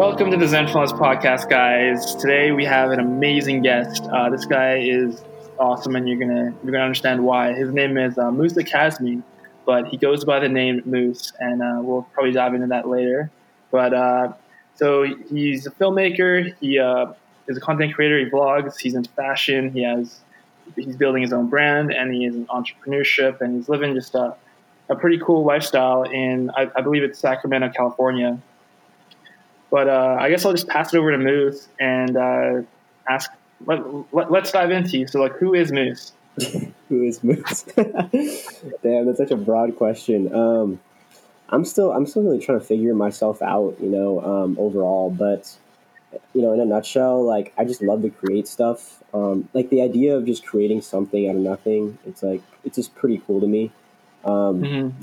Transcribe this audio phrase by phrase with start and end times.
[0.00, 2.14] Welcome to the Zentralist podcast, guys.
[2.14, 4.02] Today we have an amazing guest.
[4.04, 5.22] Uh, this guy is
[5.58, 7.52] awesome, and you're gonna you're gonna understand why.
[7.52, 9.22] His name is uh, Musa Kazmi,
[9.66, 13.30] but he goes by the name Moose, and uh, we'll probably dive into that later.
[13.70, 14.32] But uh,
[14.74, 16.54] so he's a filmmaker.
[16.60, 17.12] He uh,
[17.46, 18.18] is a content creator.
[18.18, 18.80] He vlogs.
[18.80, 19.70] He's into fashion.
[19.70, 20.20] He has
[20.76, 24.34] he's building his own brand, and he is in entrepreneurship, and he's living just a
[24.88, 28.40] a pretty cool lifestyle in I, I believe it's Sacramento, California.
[29.70, 32.62] But uh, I guess I'll just pass it over to Moose and uh,
[33.08, 33.30] ask.
[33.66, 35.06] Let, let, us dive into you.
[35.06, 36.12] So, like, who is Moose?
[36.88, 37.62] who is Moose?
[38.82, 40.34] Damn, that's such a broad question.
[40.34, 40.80] Um,
[41.50, 45.10] I'm still, I'm still really trying to figure myself out, you know, um, overall.
[45.10, 45.54] But
[46.34, 49.02] you know, in a nutshell, like, I just love to create stuff.
[49.12, 51.98] Um, like the idea of just creating something out of nothing.
[52.06, 53.72] It's like it's just pretty cool to me.
[54.24, 54.98] Um, mm-hmm.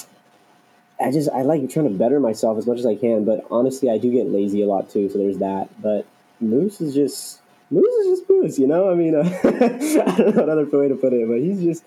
[1.00, 3.90] I just I like trying to better myself as much as I can, but honestly,
[3.90, 5.09] I do get lazy a lot too.
[5.09, 5.70] So there's that.
[5.81, 6.06] But
[6.40, 8.90] Moose is just Moose is just Moose, you know.
[8.90, 11.84] I mean, uh, I don't know another way to put it, but he's just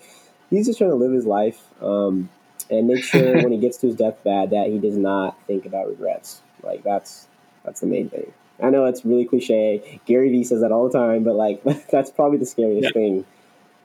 [0.49, 2.29] he's just trying to live his life um,
[2.69, 5.87] and make sure when he gets to his deathbed that he does not think about
[5.87, 6.41] regrets.
[6.63, 7.27] Like that's
[7.63, 8.31] that's the main thing.
[8.61, 9.99] I know it's really cliche.
[10.05, 12.91] Gary Vee says that all the time, but like that's probably the scariest yeah.
[12.91, 13.25] thing,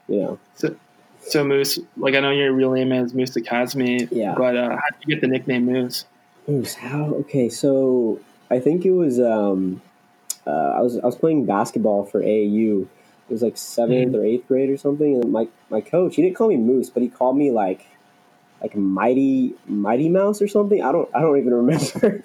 [0.07, 0.39] you know.
[0.55, 0.75] So,
[1.29, 4.33] so Moose, like I know your real name is Moose Kazmi, yeah.
[4.37, 6.05] But uh, how did you get the nickname Moose?
[6.47, 7.05] Moose, how?
[7.15, 9.81] Okay, so I think it was um,
[10.45, 12.83] uh, I was I was playing basketball for AAU.
[12.83, 14.15] It was like 7th mm-hmm.
[14.15, 17.03] or eighth grade or something, and my my coach he didn't call me Moose, but
[17.03, 17.85] he called me like
[18.61, 20.81] like Mighty Mighty Mouse or something.
[20.81, 22.23] I don't I don't even remember.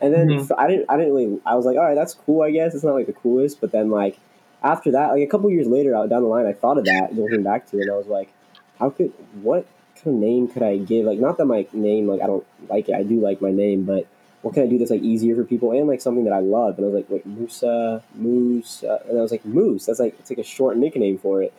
[0.00, 0.52] and then mm-hmm.
[0.58, 2.42] I didn't I didn't really I was like, all right, that's cool.
[2.42, 4.18] I guess it's not like the coolest, but then like
[4.62, 7.14] after that, like a couple years later, out down the line, I thought of that
[7.14, 8.32] looking back to it, and I was like,
[8.78, 9.12] how could
[9.42, 11.06] what kind of name could I give?
[11.06, 12.94] Like, not that my name, like I don't like it.
[12.94, 14.06] I do like my name, but
[14.42, 16.78] what can I do that's like easier for people and like something that I love?
[16.78, 19.86] And I was like, wait, Musa, Moose, uh, and I was like, Moose.
[19.86, 21.52] That's like it's like a short nickname for it.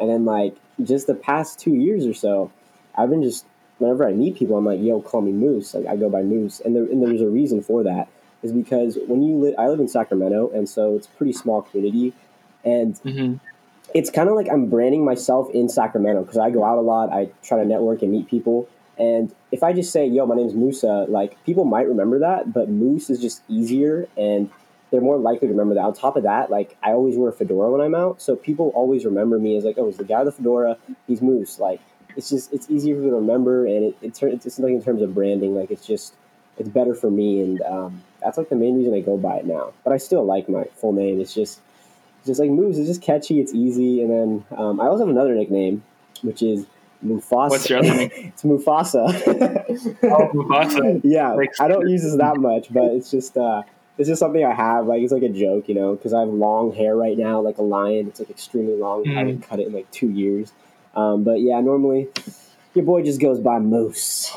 [0.00, 2.52] And then like just the past two years or so,
[2.94, 3.46] I've been just
[3.78, 5.74] whenever I meet people, I'm like, yo, call me Moose.
[5.74, 8.08] Like I go by Moose, and there and there's a reason for that.
[8.42, 11.62] Is because when you live, I live in Sacramento, and so it's a pretty small
[11.62, 12.12] community
[12.66, 13.36] and mm-hmm.
[13.94, 17.12] it's kind of like I'm branding myself in Sacramento because I go out a lot.
[17.12, 18.68] I try to network and meet people.
[18.98, 22.68] And if I just say, yo, my name's Musa, like people might remember that, but
[22.68, 24.50] Moose is just easier and
[24.90, 25.82] they're more likely to remember that.
[25.82, 28.20] On top of that, like I always wear a fedora when I'm out.
[28.20, 31.22] So people always remember me as like, oh, it's the guy with the fedora, he's
[31.22, 31.58] Moose.
[31.60, 31.80] Like
[32.16, 33.66] it's just, it's easier for me to remember.
[33.66, 36.14] And it, it, it's just like in terms of branding, like it's just,
[36.58, 37.42] it's better for me.
[37.42, 39.72] And um, that's like the main reason I go by it now.
[39.84, 41.20] But I still like my full name.
[41.20, 41.60] It's just,
[42.26, 42.78] just like Moose.
[42.78, 43.40] It's just catchy.
[43.40, 44.02] It's easy.
[44.02, 45.82] And then um, I also have another nickname,
[46.22, 46.66] which is
[47.04, 47.50] Mufasa.
[47.50, 48.10] What's your other name?
[48.14, 49.06] it's Mufasa.
[50.04, 51.00] oh, Mufasa.
[51.04, 53.62] yeah, like, I don't use this that much, but it's just uh,
[53.98, 54.86] it's just something I have.
[54.86, 57.58] Like it's like a joke, you know, because I have long hair right now, like
[57.58, 58.08] a lion.
[58.08, 59.04] It's like extremely long.
[59.04, 59.16] Mm.
[59.16, 60.52] I haven't cut it in like two years.
[60.94, 62.08] Um, but yeah, normally
[62.74, 64.34] your boy just goes by Moose.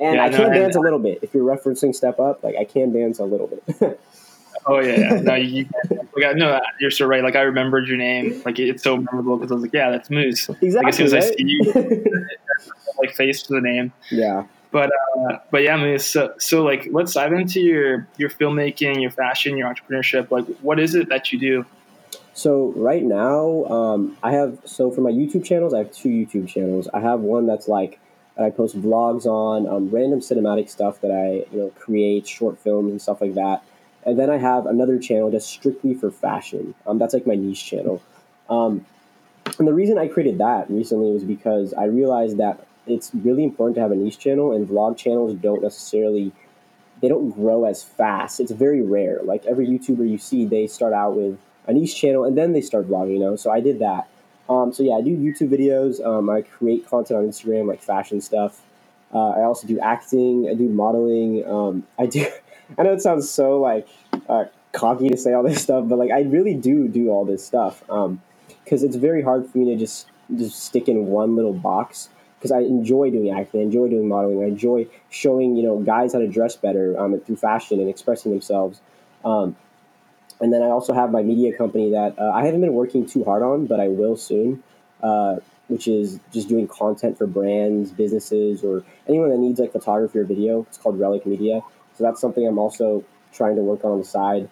[0.00, 1.20] And yeah, I can no, dance a little bit.
[1.22, 4.00] If you're referencing Step Up, like I can dance a little bit.
[4.68, 5.20] Oh yeah, yeah.
[5.20, 5.66] no, you,
[6.14, 7.22] like, no, you're so right.
[7.22, 8.42] Like I remembered your name.
[8.44, 10.48] Like it's so memorable because I was like, yeah, that's Moose.
[10.48, 10.70] Exactly.
[10.70, 11.22] Like, as soon as right?
[11.22, 11.72] I see you,
[12.98, 13.92] like face to the name.
[14.10, 14.44] Yeah.
[14.70, 16.06] But uh, but yeah, Moose.
[16.06, 20.30] So so like let's dive into your your filmmaking, your fashion, your entrepreneurship.
[20.30, 21.64] Like what is it that you do?
[22.34, 26.46] So right now, um, I have so for my YouTube channels, I have two YouTube
[26.46, 26.88] channels.
[26.92, 27.98] I have one that's like
[28.36, 32.58] that I post vlogs on, um, random cinematic stuff that I you know create, short
[32.58, 33.62] films and stuff like that.
[34.08, 36.74] And then I have another channel just strictly for fashion.
[36.86, 38.02] Um, that's like my niche channel.
[38.48, 38.86] Um,
[39.58, 43.74] and the reason I created that recently was because I realized that it's really important
[43.74, 46.32] to have a niche channel, and vlog channels don't necessarily
[47.00, 48.40] they don't grow as fast.
[48.40, 49.20] It's very rare.
[49.22, 52.60] Like every YouTuber you see, they start out with a niche channel and then they
[52.60, 53.12] start vlogging.
[53.12, 54.08] You know, so I did that.
[54.48, 56.04] Um, so yeah, I do YouTube videos.
[56.04, 58.62] Um, I create content on Instagram, like fashion stuff.
[59.12, 60.48] Uh, I also do acting.
[60.50, 61.46] I do modeling.
[61.46, 62.26] Um, I do.
[62.78, 63.88] I know it sounds so like
[64.28, 67.44] uh, cocky to say all this stuff, but like I really do do all this
[67.44, 68.20] stuff because um,
[68.66, 70.06] it's very hard for me to just
[70.36, 72.10] just stick in one little box.
[72.38, 76.12] Because I enjoy doing acting, I enjoy doing modeling, I enjoy showing you know guys
[76.12, 78.80] how to dress better um, through fashion and expressing themselves.
[79.24, 79.56] Um,
[80.40, 83.24] and then I also have my media company that uh, I haven't been working too
[83.24, 84.62] hard on, but I will soon.
[85.02, 85.36] Uh,
[85.68, 90.24] which is just doing content for brands, businesses, or anyone that needs like photography or
[90.24, 90.62] video.
[90.62, 91.60] It's called Relic Media.
[91.96, 94.48] So that's something I'm also trying to work on, the side.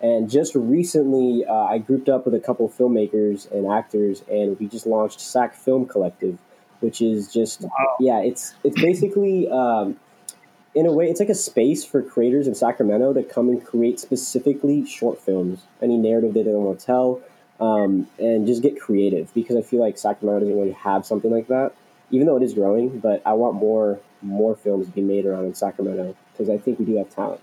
[0.00, 4.66] And just recently, uh, I grouped up with a couple filmmakers and actors, and we
[4.66, 6.38] just launched Sac Film Collective,
[6.80, 7.96] which is just wow.
[8.00, 9.96] yeah, it's it's basically um,
[10.74, 14.00] in a way, it's like a space for creators in Sacramento to come and create
[14.00, 17.20] specifically short films, any narrative that they want to tell,
[17.60, 19.32] um, and just get creative.
[19.34, 21.72] Because I feel like Sacramento doesn't really have something like that,
[22.10, 22.98] even though it is growing.
[22.98, 26.78] But I want more more films to be made around in Sacramento because I think
[26.78, 27.40] we do have talent.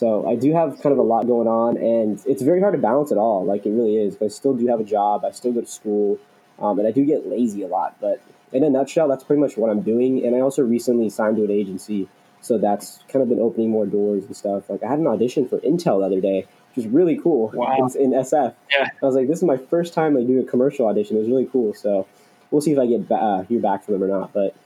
[0.00, 2.78] So I do have kind of a lot going on, and it's very hard to
[2.80, 3.44] balance it all.
[3.44, 4.16] Like it really is.
[4.22, 5.26] I still do have a job.
[5.26, 6.18] I still go to school,
[6.58, 7.96] um, and I do get lazy a lot.
[8.00, 10.24] But in a nutshell, that's pretty much what I'm doing.
[10.24, 12.08] And I also recently signed to an agency,
[12.40, 14.70] so that's kind of been opening more doors and stuff.
[14.70, 17.50] Like I had an audition for Intel the other day, which is really cool.
[17.52, 17.76] Wow.
[17.94, 18.54] In, in SF.
[18.70, 18.88] Yeah.
[19.02, 21.16] I was like, this is my first time like doing a commercial audition.
[21.16, 21.74] It was really cool.
[21.74, 22.06] So
[22.50, 24.32] we'll see if I get ba- uh, hear back from them or not.
[24.32, 24.56] But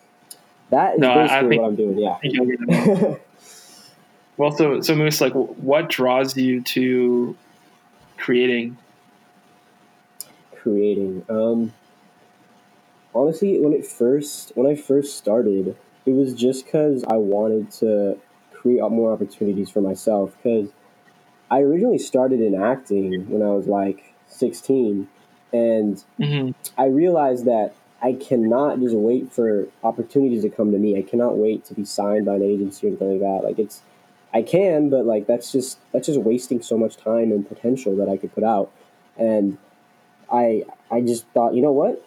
[0.70, 1.98] that is No, I- I basically think- what I'm doing.
[1.98, 2.10] Yeah.
[2.14, 2.60] I think you'll get
[3.02, 3.20] it.
[4.36, 7.36] Well, so so Moose, like, what draws you to
[8.18, 8.78] creating?
[10.56, 11.24] creating.
[11.28, 11.72] Um,
[13.14, 15.76] honestly, when it first when I first started,
[16.06, 18.18] it was just because I wanted to
[18.52, 20.34] create more opportunities for myself.
[20.42, 20.70] Because
[21.50, 25.08] I originally started in acting when I was like sixteen,
[25.52, 30.98] and hmm I realized that I cannot just wait for opportunities to come to me.
[30.98, 33.48] I cannot wait to be signed by an agency or anything like that.
[33.48, 33.82] Like it's,
[34.34, 38.08] I can, but like that's just that's just wasting so much time and potential that
[38.08, 38.70] I could put out.
[39.16, 39.56] And
[40.30, 42.04] I I just thought, you know what?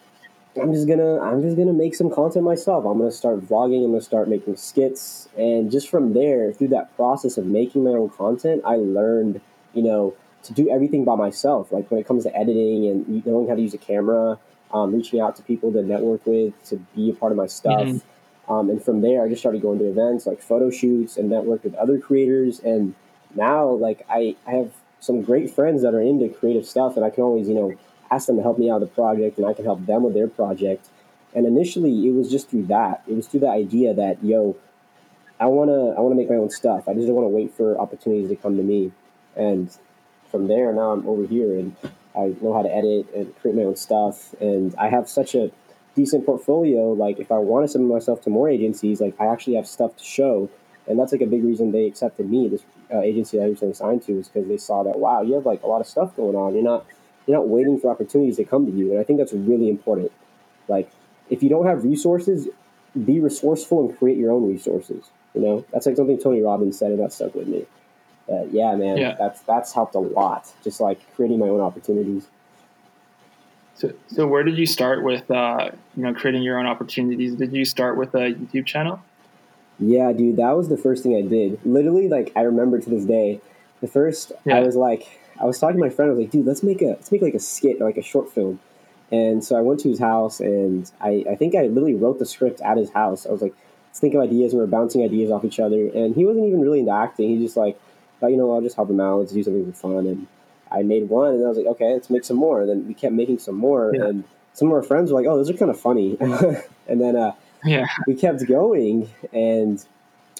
[0.61, 2.83] I'm just gonna I'm just gonna make some content myself.
[2.85, 3.85] I'm gonna start vlogging.
[3.85, 7.91] I'm gonna start making skits, and just from there, through that process of making my
[7.91, 9.39] own content, I learned,
[9.73, 10.13] you know,
[10.43, 11.71] to do everything by myself.
[11.71, 14.39] Like when it comes to editing and knowing how to use a camera,
[14.73, 17.87] um, reaching out to people to network with, to be a part of my stuff.
[17.87, 18.01] Mhm.
[18.49, 21.63] Um, and from there, I just started going to events like photo shoots and network
[21.63, 22.59] with other creators.
[22.59, 22.95] And
[23.35, 27.09] now, like I, I have some great friends that are into creative stuff, and I
[27.09, 27.73] can always, you know,
[28.09, 30.13] ask them to help me out with the project, and I can help them with
[30.13, 30.87] their project.
[31.35, 33.03] And initially, it was just through that.
[33.07, 34.55] It was through the idea that, yo,
[35.39, 36.87] I wanna, I wanna make my own stuff.
[36.87, 38.91] I just don't want to wait for opportunities to come to me.
[39.35, 39.69] And
[40.31, 41.75] from there, now I'm over here, and
[42.15, 44.33] I know how to edit and create my own stuff.
[44.39, 45.51] And I have such a
[45.97, 46.93] decent portfolio.
[46.93, 49.97] Like, if I want to submit myself to more agencies, like I actually have stuff
[49.97, 50.49] to show.
[50.87, 52.47] And that's like a big reason they accepted me.
[52.47, 52.63] This
[52.93, 55.61] uh, agency I recently signed to is because they saw that wow, you have like
[55.63, 56.53] a lot of stuff going on.
[56.53, 56.85] You're not
[57.25, 60.11] you're not waiting for opportunities to come to you, and I think that's really important.
[60.69, 60.89] Like
[61.29, 62.47] if you don't have resources,
[63.05, 65.03] be resourceful and create your own resources.
[65.35, 67.65] You know, that's like something Tony Robbins said, and that stuck with me.
[68.31, 69.15] Uh, yeah, man, Yeah.
[69.19, 70.49] that's that's helped a lot.
[70.63, 72.27] Just like creating my own opportunities.
[73.77, 77.35] So, so where did you start with, uh, you know, creating your own opportunities?
[77.35, 79.01] Did you start with a YouTube channel?
[79.79, 81.59] Yeah, dude, that was the first thing I did.
[81.63, 83.39] Literally, like I remember to this day,
[83.81, 84.57] the first Yeah.
[84.57, 86.09] I was like, I was talking to my friend.
[86.09, 88.01] I was like, dude, let's make a let's make like a skit or like a
[88.01, 88.59] short film.
[89.11, 92.25] And so I went to his house, and I I think I literally wrote the
[92.25, 93.27] script at his house.
[93.27, 93.53] I was like,
[93.89, 94.53] let's think of ideas.
[94.53, 97.29] and We were bouncing ideas off each other, and he wasn't even really into acting.
[97.29, 97.79] He just like,
[98.19, 99.19] thought, you know, I'll just help him out.
[99.19, 100.07] Let's do something for fun.
[100.07, 100.27] And
[100.71, 102.61] I made one, and I was like, okay, let's make some more.
[102.61, 104.05] And then we kept making some more, Yeah.
[104.05, 104.23] and
[104.53, 106.17] some of our friends were like, oh, those are kind of funny.
[106.87, 107.33] and then uh,
[107.63, 107.85] Yeah.
[108.07, 109.83] we kept going and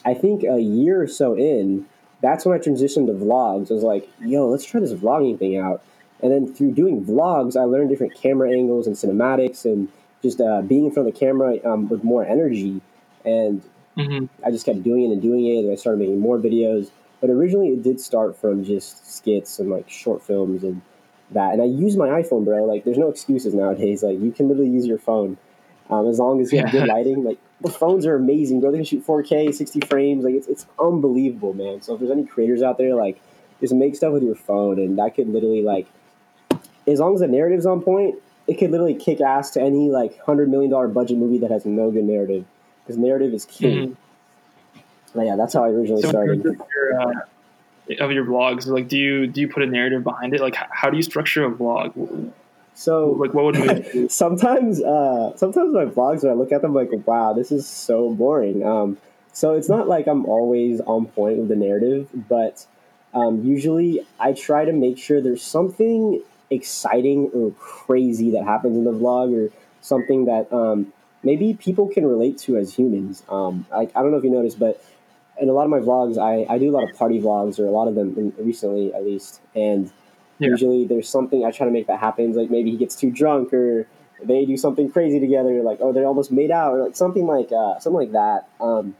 [0.05, 1.85] i think a year or so in
[2.21, 5.57] that's when i transitioned to vlogs i was like yo let's try this vlogging thing
[5.57, 5.81] out
[6.21, 9.89] and then through doing vlogs i learned different camera angles and cinematics and
[10.21, 12.79] just uh, being in front of the camera um, with more energy
[13.25, 13.61] and
[13.95, 16.91] hmm i just kept doing it and doing it and i started making more videos
[17.21, 20.81] but originally it did start from just skits and like short films and
[21.31, 24.47] that and i use my iphone bro like there's no excuses nowadays like you can
[24.47, 25.37] literally use your phone
[25.89, 26.81] um, as long as you have Yeah.
[26.81, 27.23] good lighting.
[27.23, 28.71] Like the phones are amazing, bro.
[28.71, 30.23] They can shoot 4K, 60 frames.
[30.23, 31.81] Like it's it's unbelievable, man.
[31.81, 33.21] So if there's any creators out there, like
[33.61, 35.87] just make stuff with your phone, and that could literally like,
[36.87, 38.15] as long as the narrative's on point,
[38.47, 41.65] it could literally kick ass to any like hundred million dollar budget movie that has
[41.65, 42.45] no good narrative,
[42.83, 43.91] because narrative is king.
[43.91, 43.97] But
[45.25, 46.45] yeah, that's how I originally So started.
[46.45, 47.13] of your, uh,
[47.99, 50.41] of your vlogs, like, do you do you put a narrative behind it?
[50.41, 52.31] Like, how do you structure a vlog?
[52.73, 56.89] So Like, what would sometimes uh sometimes my vlogs when I look at them like
[57.07, 58.97] wow this is so boring um
[59.33, 62.65] so it's not like I'm always on point with the narrative but
[63.13, 66.21] um, usually I try to make sure there's something
[66.51, 70.93] exciting or crazy that happens in the vlog or something that um,
[71.23, 74.59] maybe people can relate to as humans um, like I don't know if you noticed
[74.59, 74.83] but
[75.41, 77.65] in a lot of my vlogs I, I do a lot of party vlogs or
[77.65, 79.91] a lot of them in, recently at least and
[80.39, 80.49] Yeah.
[80.49, 83.53] usually there's something I try to make that happens like maybe he gets too drunk
[83.53, 83.87] or
[84.23, 87.51] they do something crazy together like oh they're almost made out or like something like
[87.51, 88.95] uh, something like that um,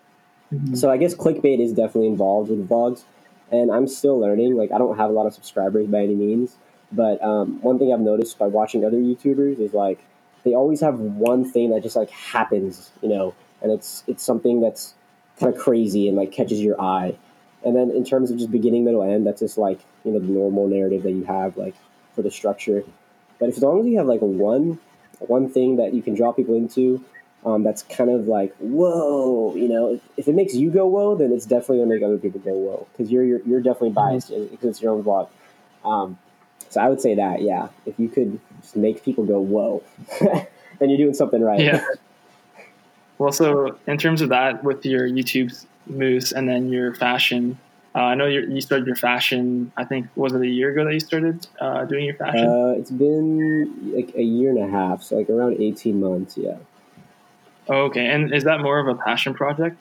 [0.74, 3.03] so I guess clickbait is definitely involved with vlogs,
[3.51, 4.56] and I'm still learning.
[4.56, 6.56] Like I don't have a lot of subscribers by any means,
[6.91, 10.00] but um, one thing I've noticed by watching other YouTubers is like
[10.46, 14.62] they always have one thing that just like happens, you know, and it's it's something
[14.62, 14.94] that's
[15.39, 17.17] kind of crazy and like catches your eye.
[17.63, 20.27] And then in terms of just beginning, middle, end, that's just like you know the
[20.27, 21.75] normal narrative that you have like
[22.13, 22.84] for the structure.
[23.39, 24.79] But if, as long as you have like one
[25.20, 27.03] one thing that you can draw people into,
[27.46, 31.15] um, that's kind of like whoa, you know, if, if, it makes you go whoa,
[31.15, 34.12] then it's definitely gonna make other people go whoa because you're, you're you're definitely mm-hmm.
[34.12, 34.48] biased mm-hmm.
[34.48, 35.29] because it's your own vlog.
[35.84, 36.17] Um,
[36.70, 39.84] so I would say that yeah, if you could just make people go whoa,
[40.20, 41.60] then you're doing something right.
[41.60, 41.86] Yeah.
[43.17, 47.57] Well, so in terms of that, with your YouTube moose and then your fashion,
[47.95, 49.71] uh, I know you started your fashion.
[49.75, 52.47] I think was it a year ago that you started uh, doing your fashion?
[52.47, 56.38] Uh, it's been like a year and a half, so like around eighteen months.
[56.38, 56.57] Yeah.
[57.67, 59.77] Okay, and is that more of a passion project?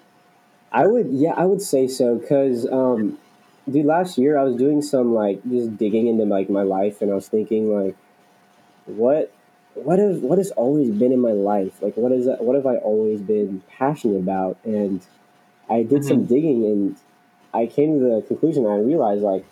[0.73, 2.19] I would, yeah, I would say so.
[2.19, 3.19] Cause, um,
[3.71, 7.11] dude, last year I was doing some like just digging into like my life, and
[7.11, 7.97] I was thinking like,
[8.87, 9.33] what
[9.77, 11.83] what has what has always been in my life?
[11.83, 14.59] Like what is what have I always been passionate about?
[14.65, 15.01] And
[15.69, 16.09] I did mm-hmm.
[16.09, 16.97] some digging and
[17.53, 19.45] I came to the conclusion I realized like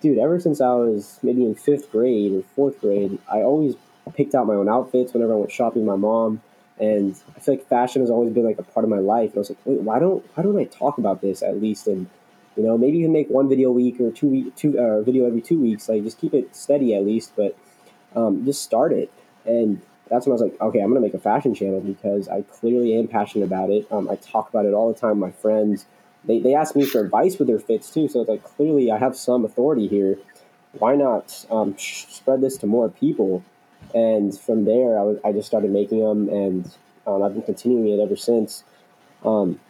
[0.00, 3.74] dude, ever since I was maybe in fifth grade or fourth grade, I always
[4.14, 6.42] picked out my own outfits whenever I went shopping with my mom.
[6.78, 9.30] And I feel like fashion has always been like a part of my life.
[9.30, 11.86] And I was like, wait, why don't why don't I talk about this at least?
[11.86, 12.08] And
[12.56, 15.26] you know, maybe can make one video a week or two week two uh, video
[15.26, 15.88] every two weeks.
[15.88, 17.56] Like just keep it steady at least, but
[18.14, 19.10] um, just start it.
[19.46, 22.28] And that's when I was like, okay, I'm going to make a fashion channel because
[22.28, 23.86] I clearly am passionate about it.
[23.90, 25.86] Um, I talk about it all the time my friends.
[26.24, 28.08] They, they ask me for advice with their fits too.
[28.08, 30.18] So it's like, clearly I have some authority here.
[30.72, 33.44] Why not um, spread this to more people?
[33.94, 36.70] And from there, I, was, I just started making them and
[37.06, 38.64] um, I've been continuing it ever since.
[39.24, 39.60] Um,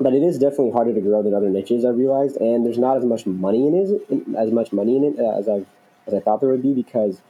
[0.00, 2.36] but it is definitely harder to grow than other niches, I've realized.
[2.36, 5.64] And there's not as much money in it, as much money in it as, i
[6.06, 7.20] as I thought there would be because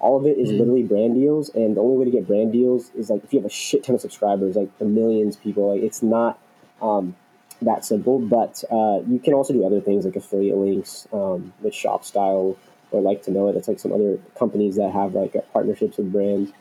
[0.00, 0.58] all of it is mm-hmm.
[0.58, 3.40] literally brand deals, and the only way to get brand deals is like if you
[3.40, 5.74] have a shit ton of subscribers, like the millions of people.
[5.74, 6.38] Like it's not
[6.80, 7.16] um,
[7.62, 11.74] that simple, but uh, you can also do other things like affiliate links um, with
[11.74, 12.56] ShopStyle
[12.90, 13.56] or like to know it.
[13.56, 16.52] It's like some other companies that have like partnerships with brands.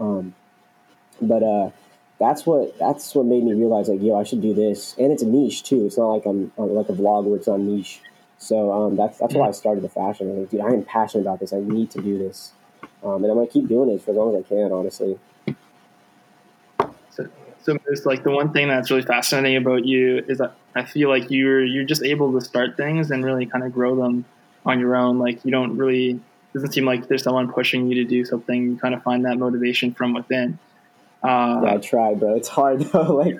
[0.00, 0.34] Um,
[1.20, 1.70] but uh,
[2.18, 5.22] that's what that's what made me realize like yo, I should do this, and it's
[5.22, 5.84] a niche too.
[5.86, 8.00] It's not like I'm like a vlog where it's on niche.
[8.38, 9.48] So um, that's that's why.
[9.48, 10.40] I started the fashion.
[10.40, 11.52] Like, dude, I am passionate about this.
[11.52, 12.52] I need to do this.
[13.02, 15.18] Um, and I'm gonna keep doing it for as long as I can, honestly.
[17.10, 17.28] So,
[17.62, 21.08] so it's like the one thing that's really fascinating about you is that I feel
[21.08, 24.24] like you're you're just able to start things and really kind of grow them
[24.64, 25.18] on your own.
[25.18, 26.20] Like you don't really
[26.52, 28.70] doesn't seem like there's someone pushing you to do something.
[28.70, 30.58] You kind of find that motivation from within.
[31.22, 32.34] Uh, yeah, I try, bro.
[32.34, 33.14] It's hard though.
[33.14, 33.36] like,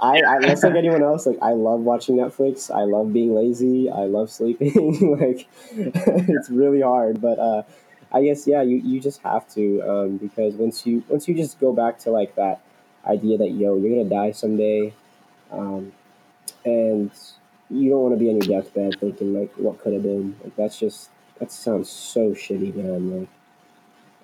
[0.00, 1.26] I, I like anyone else.
[1.26, 2.74] Like, I love watching Netflix.
[2.74, 3.90] I love being lazy.
[3.90, 5.16] I love sleeping.
[5.20, 7.20] like, it's really hard.
[7.20, 7.62] But uh,
[8.12, 11.60] I guess yeah, you, you just have to um, because once you once you just
[11.60, 12.60] go back to like that
[13.06, 14.94] idea that yo you're gonna die someday,
[15.50, 15.92] um,
[16.64, 17.10] and
[17.70, 20.36] you don't want to be on your deathbed thinking like what could have been.
[20.42, 23.20] Like that's just that sounds so shitty, man.
[23.20, 23.28] Like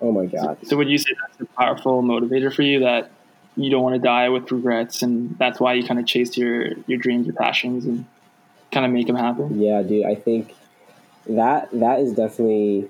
[0.01, 0.57] oh my god.
[0.63, 3.11] So, so would you say that's a powerful motivator for you that
[3.55, 6.73] you don't want to die with regrets, and that's why you kind of chase your
[6.87, 8.05] your dreams, your passions, and
[8.71, 9.61] kind of make them happen?
[9.61, 10.05] Yeah, dude.
[10.05, 10.53] I think
[11.27, 12.89] that that is definitely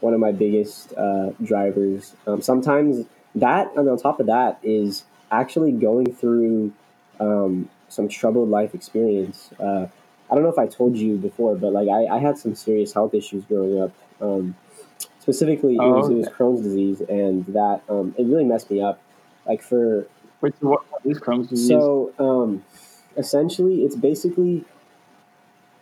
[0.00, 2.14] one of my biggest uh, drivers.
[2.26, 6.72] Um, sometimes that, and on top of that, is actually going through
[7.20, 9.50] um, some troubled life experience.
[9.58, 9.86] Uh,
[10.30, 12.92] I don't know if I told you before, but like I, I had some serious
[12.92, 13.92] health issues growing up.
[14.20, 14.56] Um,
[15.20, 16.14] specifically, oh, it, was, okay.
[16.14, 19.00] it was Crohn's disease, and that um, it really messed me up.
[19.46, 20.06] Like for
[20.40, 21.68] Wait, so what is Crohn's disease?
[21.68, 22.64] So um,
[23.16, 24.64] essentially, it's basically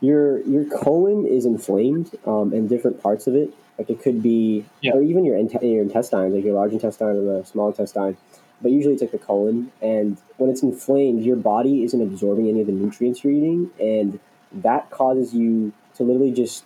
[0.05, 4.65] your your colon is inflamed um, in different parts of it, like it could be,
[4.81, 4.93] yeah.
[4.93, 8.17] or even your your intestines, like your large intestine or the small intestine.
[8.61, 12.61] But usually it's like the colon, and when it's inflamed, your body isn't absorbing any
[12.61, 14.21] of the nutrients you're eating, and
[14.53, 16.65] that causes you to literally just.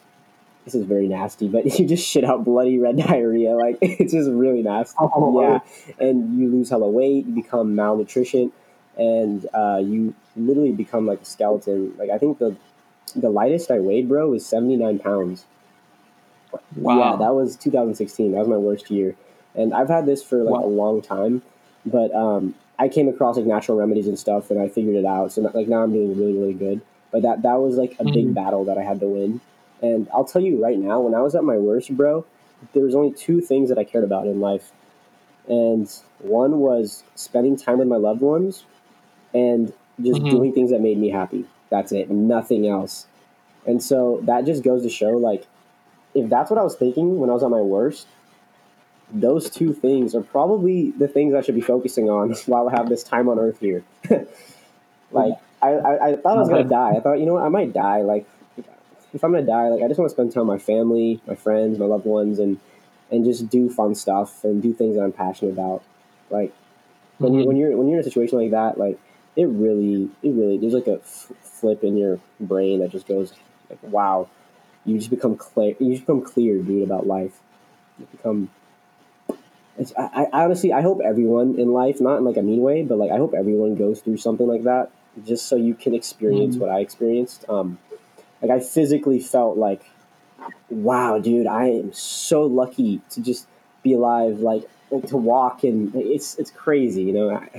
[0.64, 3.54] This is very nasty, but you just shit out bloody red diarrhea.
[3.54, 4.96] Like it's just really nasty.
[5.00, 5.60] Oh, yeah,
[5.98, 7.26] and you lose hella weight.
[7.26, 8.52] You become malnutrition,
[8.98, 11.94] and uh, you literally become like a skeleton.
[11.96, 12.54] Like I think the
[13.20, 15.44] the lightest I weighed, bro, was seventy nine pounds.
[16.76, 16.98] Wow.
[16.98, 18.32] Yeah, that was 2016.
[18.32, 19.16] That was my worst year,
[19.54, 20.64] and I've had this for like wow.
[20.64, 21.42] a long time.
[21.84, 25.32] But um, I came across like natural remedies and stuff, and I figured it out.
[25.32, 26.80] So like now I'm doing really really good.
[27.10, 28.12] But that that was like a mm-hmm.
[28.12, 29.40] big battle that I had to win.
[29.80, 32.24] And I'll tell you right now, when I was at my worst, bro,
[32.72, 34.72] there was only two things that I cared about in life,
[35.48, 38.64] and one was spending time with my loved ones,
[39.34, 40.30] and just mm-hmm.
[40.30, 41.44] doing things that made me happy.
[41.70, 43.06] That's it, nothing else.
[43.68, 45.46] And so that just goes to show like
[46.14, 48.06] if that's what I was thinking when I was at my worst,
[49.12, 52.88] those two things are probably the things I should be focusing on while I have
[52.88, 53.84] this time on Earth here.
[55.12, 56.94] like I, I, I, thought I was gonna die.
[56.96, 58.02] I thought, you know what, I might die.
[58.02, 58.26] Like,
[59.12, 61.34] if I'm gonna die, like I just want to spend time with my family, my
[61.34, 62.58] friends, my loved ones, and
[63.10, 65.82] and just do fun stuff and do things that I'm passionate about.
[66.30, 66.52] Like
[67.18, 67.46] when you Mhm.
[67.46, 68.98] when you're when you're in a situation like that, like
[69.36, 73.32] it really it really there's like a f- flip in your brain that just goes
[73.70, 74.28] like, wow,
[74.84, 75.74] you just become clear.
[75.78, 77.40] You just become clear, dude, about life.
[77.98, 78.50] You become.
[79.78, 82.82] It's, I, I honestly I hope everyone in life, not in like a mean way,
[82.82, 84.90] but like I hope everyone goes through something like that,
[85.24, 86.60] just so you can experience Mhm.
[86.60, 87.44] what I experienced.
[87.48, 87.78] Um,
[88.42, 89.88] like I physically felt like,
[90.70, 93.46] wow, dude, I am so lucky to just
[93.82, 97.40] be alive, like, like to walk, and it's it's crazy, you know.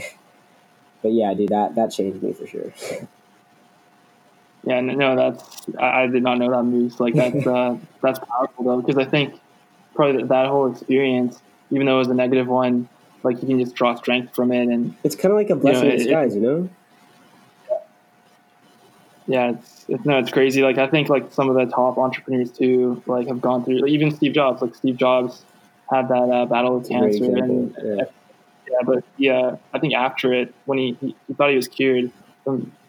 [1.01, 2.73] But yeah, dude, that that changed me for sure.
[4.63, 6.99] Yeah, no, that's I, I did not know that Moose.
[6.99, 9.39] Like that's uh, that's powerful though, because I think
[9.95, 11.39] probably that, that whole experience,
[11.71, 12.87] even though it was a negative one,
[13.23, 15.87] like you can just draw strength from it, and It's kind of like a blessing
[15.87, 16.69] it- in it- disguise, you know.
[19.27, 20.61] yeah, it's, it's no, it's crazy.
[20.63, 23.79] Like I think like some of the top entrepreneurs too, like have gone through.
[23.81, 25.43] Like, even Steve Jobs, like Steve Jobs
[25.91, 28.03] had that uh, battle with It's a great cancer, and Yeah.
[28.69, 32.11] yeah, but yeah, I think after it, when he, he, he thought he was cured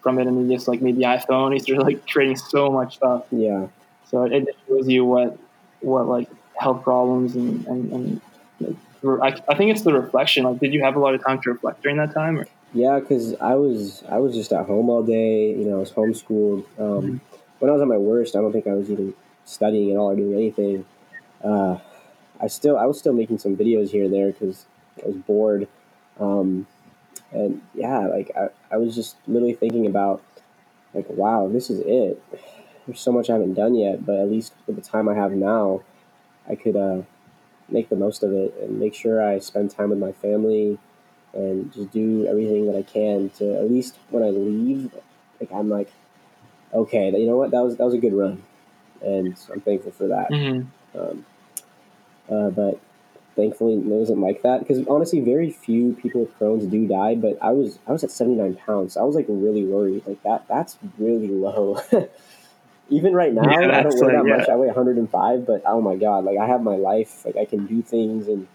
[0.01, 2.95] from it, and he just like made the iPhone, he started like creating so much
[2.95, 3.25] stuff.
[3.31, 3.67] Yeah,
[4.09, 5.37] So it just shows you what
[5.81, 8.21] what like health problems and and, and
[8.59, 10.43] like, I, I think it's the reflection.
[10.43, 12.39] Like, did you have a lot of time to reflect during that time?
[12.39, 12.47] Or?
[12.73, 15.49] yeah, because I was I was just at home all day.
[15.51, 16.65] You know, I was homeschooled.
[16.79, 17.21] Um,
[17.59, 19.13] When I was at my worst, I don't think I was even
[19.45, 20.85] studying at all or doing anything.
[21.43, 21.77] Uh,
[22.39, 24.65] I still I was still making some videos here and there because
[25.03, 25.67] I was bored.
[26.19, 26.67] Um,
[27.31, 30.23] and yeah, like I, I was just literally thinking about
[30.93, 32.21] like, wow, this is it.
[32.85, 35.31] There's so much I haven't done yet, but at least with the time I have
[35.31, 35.81] now,
[36.49, 37.03] I could uh,
[37.69, 40.77] make the most of it and make sure I spend time with my family
[41.33, 44.91] and just do everything that I can to at least when I leave,
[45.39, 45.89] like I'm like,
[46.73, 48.43] okay, you know what, that was that was a good run,
[49.01, 50.29] and I'm thankful for that.
[50.29, 50.99] Mm-hmm.
[50.99, 51.25] Um,
[52.29, 52.79] uh, but
[53.35, 57.15] thankfully, it wasn't like that because honestly, very few people with Crohn's do die.
[57.15, 58.93] But I was I was at 79 pounds.
[58.93, 60.03] So I was like really worried.
[60.05, 61.79] Like that that's really low.
[62.89, 64.49] Even right now, Yeah, I don't weigh like- that much.
[64.49, 67.23] I weigh 105, but oh my god, like I have my life.
[67.25, 68.47] Like I can do things, and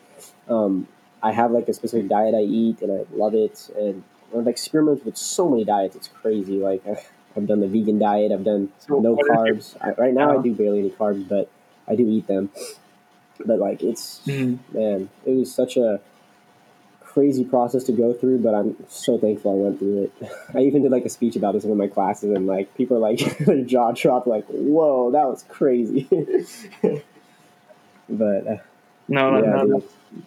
[0.49, 0.89] um,
[1.23, 3.71] I have like a specific diet I eat, and I love it.
[3.79, 4.03] And
[4.37, 5.97] I've experimented with so many diets.
[5.97, 6.59] It's crazy.
[6.59, 6.83] Like
[7.37, 8.31] I've done the vegan diet.
[8.31, 9.77] I've done So no what is your- carbs.
[9.81, 11.51] I, right now, I do barely any carbs, but
[11.89, 12.51] I do eat them.
[13.45, 14.59] But like, it's Mhm.
[14.73, 16.01] man, it was such a
[17.01, 18.39] crazy process to go through.
[18.39, 20.13] But I'm so thankful I went through it.
[20.55, 22.75] I even did like a speech about this in one of my classes, and like
[22.77, 26.07] people are like their jaw dropped, like, "Whoa, that was crazy."
[28.09, 28.57] but uh,
[29.09, 29.83] No, Yeah, no,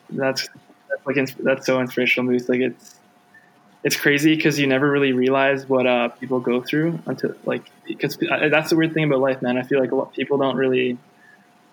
[0.09, 0.49] that's
[0.89, 2.49] that's like that's so inspirational, Moose.
[2.49, 2.95] Like it's
[3.83, 8.17] it's crazy because you never really realize what uh, people go through until like because
[8.17, 9.57] that's the weird thing about life, man.
[9.57, 10.97] I feel like a lot people don't really.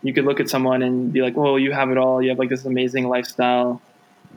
[0.06, 2.22] You could look at someone and be like, "Well, you have it all.
[2.22, 3.80] You have like this amazing lifestyle,"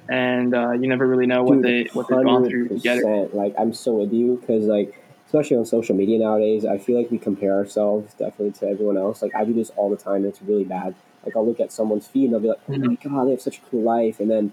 [0.10, 3.36] and uh, you never really know what they what they've gone through to get it.
[3.36, 4.96] Like I'm so with you because like
[5.28, 9.22] especially on social media nowadays, I feel like we compare ourselves definitely to everyone else.
[9.22, 10.18] Like I do this all the time.
[10.18, 10.96] and It's really bad.
[11.24, 13.42] Like I'll look at someone's feed and I'll be like, oh my god, they have
[13.42, 14.52] such a cool life, and then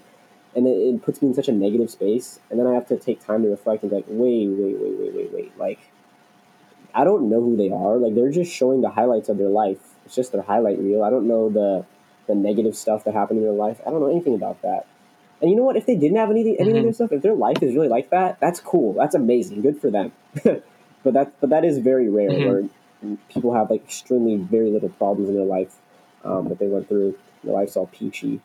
[0.55, 2.99] and it, it puts me in such a negative space, and then I have to
[2.99, 5.79] take time to reflect and be like, wait, wait, wait, wait, wait, wait, like.
[6.95, 7.99] I don't know who they are.
[7.99, 9.96] Like they're just showing the highlights of their life.
[10.07, 11.03] It's just their highlight reel.
[11.05, 11.85] I don't know the
[12.27, 13.81] the negative stuff that happened in their life.
[13.87, 14.87] I don't know anything about that.
[15.41, 15.77] And you know what?
[15.77, 18.41] If they didn't have any of their stuff, if their life is really like that,
[18.41, 18.95] that's cool.
[18.95, 19.61] That's amazing.
[19.61, 20.13] Good for them.
[20.45, 22.45] but that but that is very rare Mhm.
[22.45, 22.65] where
[23.29, 25.75] people have like extremely very little problems in their life
[26.25, 27.17] um, that they went through.
[27.45, 28.41] Their life's all peachy.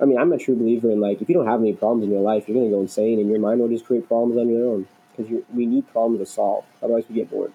[0.00, 2.10] I mean, I'm a true believer in like if you don't have any problems in
[2.12, 4.64] your life, you're gonna go insane, and your mind will just create problems on your
[4.72, 6.64] own because we need problems to solve.
[6.82, 7.52] Otherwise, we get bored.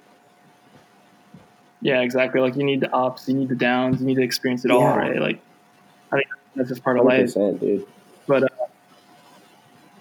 [1.82, 2.40] Yeah, exactly.
[2.42, 4.82] Like you need the ups, you need the downs, you need to experience it all,
[4.82, 4.96] Yeah.
[4.98, 5.20] right?
[5.20, 5.40] Like
[6.12, 7.34] I think that's just part of life.
[7.34, 7.86] dude.
[8.28, 8.48] But uh,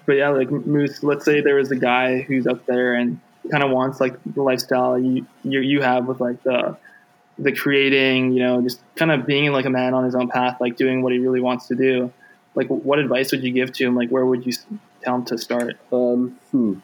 [0.06, 1.02] but yeah, like Moose.
[1.02, 4.42] Let's say there was a guy who's up there and kind of wants like the
[4.42, 6.76] lifestyle you you you have with like the
[7.38, 10.60] the creating, you know, just kind of being like a man on his own path,
[10.60, 12.12] like doing what he really wants to do.
[12.54, 13.94] Like, what advice would you give to him?
[13.94, 14.52] Like, where would you
[15.02, 15.78] tell him to start?
[15.92, 16.74] Um, hmm.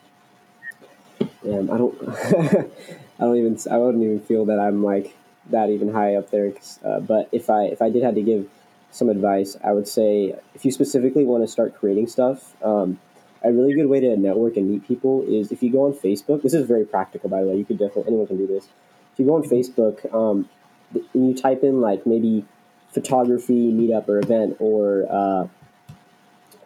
[1.45, 2.71] Damn, I don't.
[3.19, 3.59] I don't even.
[3.71, 5.17] I wouldn't even feel that I'm like
[5.51, 6.53] that even high up there.
[6.85, 8.49] Uh, but if I if I did have to give
[8.91, 12.99] some advice, I would say if you specifically want to start creating stuff, um,
[13.43, 16.43] a really good way to network and meet people is if you go on Facebook.
[16.43, 17.57] This is very practical, by the way.
[17.57, 18.67] You could definitely anyone can do this.
[19.13, 20.49] If you go on Facebook, um,
[20.93, 22.45] and you type in like maybe
[22.91, 25.49] photography meetup or event or uh,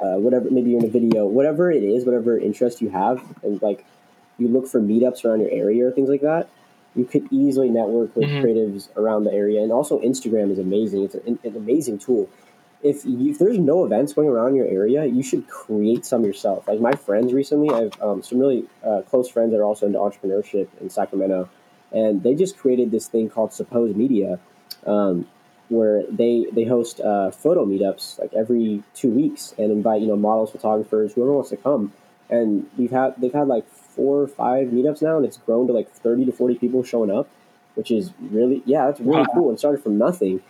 [0.01, 3.61] uh, whatever maybe you're in a video whatever it is whatever interest you have and
[3.63, 3.85] like
[4.41, 6.49] you look for meetups around your area or things like that,
[6.97, 8.43] you could easily network with Mhm.
[8.43, 9.63] creatives around the area.
[9.63, 11.05] And also, Instagram is amazing.
[11.05, 12.29] It's an, an amazing tool.
[12.83, 16.67] If, you, if there's no events going around your area, you should create some yourself.
[16.67, 19.87] Like my friends recently, I have um, some really uh, close friends that are also
[19.87, 21.49] into entrepreneurship in Sacramento,
[21.93, 24.39] and they just created this thing called Suppose Media,
[24.87, 25.27] um,
[25.69, 30.17] where they they host uh, photo meetups like every two weeks and invite you know
[30.17, 31.93] models, photographers, whoever wants to come.
[32.31, 35.73] And we've had they've had like four or five meetups now, and it's grown to
[35.73, 37.29] like thirty to forty people showing up,
[37.75, 39.33] which is really yeah, that's really Wow.
[39.35, 39.49] cool.
[39.51, 40.41] And started from nothing,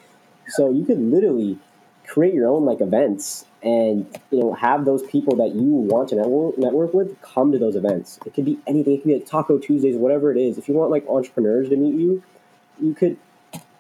[0.49, 1.59] so you could literally
[2.07, 6.17] create your own like events and you know have those people that you want to
[6.17, 8.19] network network with come to those events.
[8.27, 8.95] It could be anything.
[8.95, 10.59] It could be like Taco Tuesdays, whatever it is.
[10.59, 12.23] If you want like entrepreneurs to meet you,
[12.81, 13.17] you could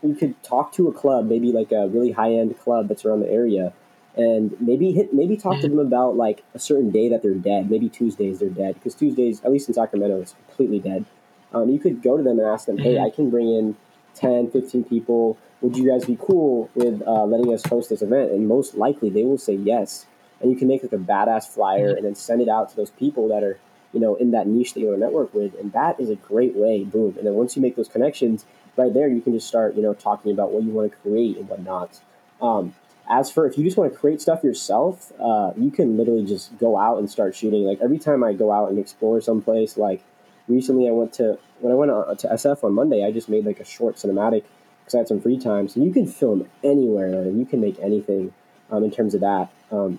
[0.03, 3.20] you could talk to a club, maybe like a really high end club that's around
[3.20, 3.73] the area,
[4.16, 7.70] and maybe hit maybe talk to them about like a certain day that they're dead.
[7.70, 11.05] Maybe Tuesdays they're dead because Tuesdays, at least in Sacramento, it's completely dead.
[11.53, 13.07] Um, you could go to them and ask them, hey, Mhm.
[13.07, 13.77] I can bring in
[14.14, 15.37] 10, 15 people.
[15.62, 18.31] Would you guys be cool with uh, letting us host this event?
[18.31, 20.07] And most likely they will say yes.
[20.40, 22.90] And you can make like a badass flyer and then send it out to those
[22.90, 23.59] people that are,
[23.92, 25.59] you know, in that niche that you want to network with.
[25.59, 27.14] And that is a great way, boom.
[27.18, 28.46] And then once you make those connections,
[28.77, 31.37] right there, you can just start, you know, talking about what you want to create
[31.37, 32.01] and whatnot.
[32.40, 32.75] Um,
[33.11, 36.57] as for if you just want to create stuff yourself, uh, you can literally just
[36.59, 37.64] go out and start shooting.
[37.64, 40.03] Like every time I go out and explore someplace, like
[40.46, 43.44] recently I went to when I went uh, to SF on Monday, I just made
[43.44, 44.44] like a short cinematic
[44.81, 45.68] because I had some free time.
[45.68, 48.33] So you can film anywhere and you can make anything
[48.70, 49.51] um, in terms of that.
[49.73, 49.99] Um,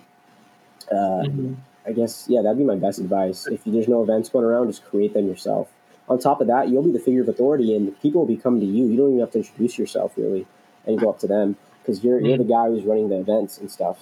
[0.90, 1.56] uh, Mhm.
[1.84, 3.46] I guess yeah, that'd be my best advice.
[3.46, 5.68] If there's no events going around, just create them yourself.
[6.08, 8.60] On top of that, you'll be the figure of authority, and people will be coming
[8.60, 8.86] to you.
[8.86, 10.46] You don't even have to introduce yourself really,
[10.86, 13.70] and go up to them because you're you're the guy who's running the events and
[13.70, 13.98] stuff.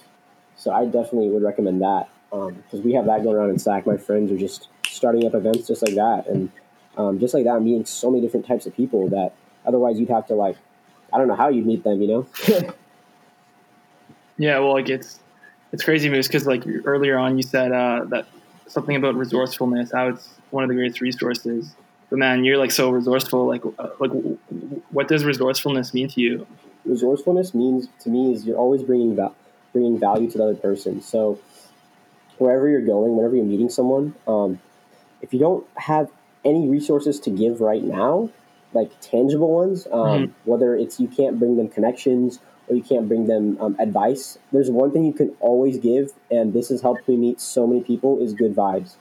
[0.55, 3.85] So I definitely would recommend that because we have that going around in SAC.
[3.85, 6.51] My friends are just starting up events just like that, and
[6.97, 9.33] um, just like that, I'm meeting so many different types of people that
[9.65, 10.57] otherwise you'd have to like,
[11.11, 12.27] I don't know how you'd meet them, you know?
[14.41, 15.19] Yeah, well, like it's
[15.71, 18.25] it's crazy Moose because like earlier on you said uh, that
[18.65, 21.75] something about resourcefulness, how it's one of the greatest resources.
[22.09, 23.45] But man, you're like so resourceful.
[23.45, 24.11] Like, uh, like
[24.89, 26.47] what does resourcefulness mean to you?
[26.85, 29.35] Resourcefulness means to me is you're always bringing val-
[29.73, 31.01] bringing value to the other person.
[31.01, 31.39] So
[32.37, 34.59] wherever you're going, whenever you're meeting someone, um,
[35.21, 36.09] if you don't have
[36.43, 38.29] any resources to give right now,
[38.73, 43.27] like tangible ones, um, whether it's you can't bring them connections or you can't bring
[43.27, 47.15] them um, advice, there's one thing you can always give, and this has helped me
[47.17, 48.95] meet so many people is good vibes.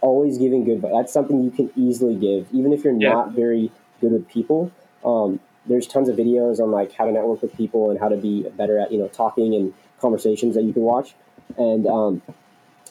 [0.00, 0.98] Always giving good vibes.
[0.98, 3.10] That's something you can easily give, even if you're Yeah.
[3.10, 4.72] not very good with people.
[5.04, 8.16] Um, there's tons of videos on like how to network with people and how to
[8.16, 11.14] be better at you know talking and conversations that you can watch.
[11.58, 12.22] And um,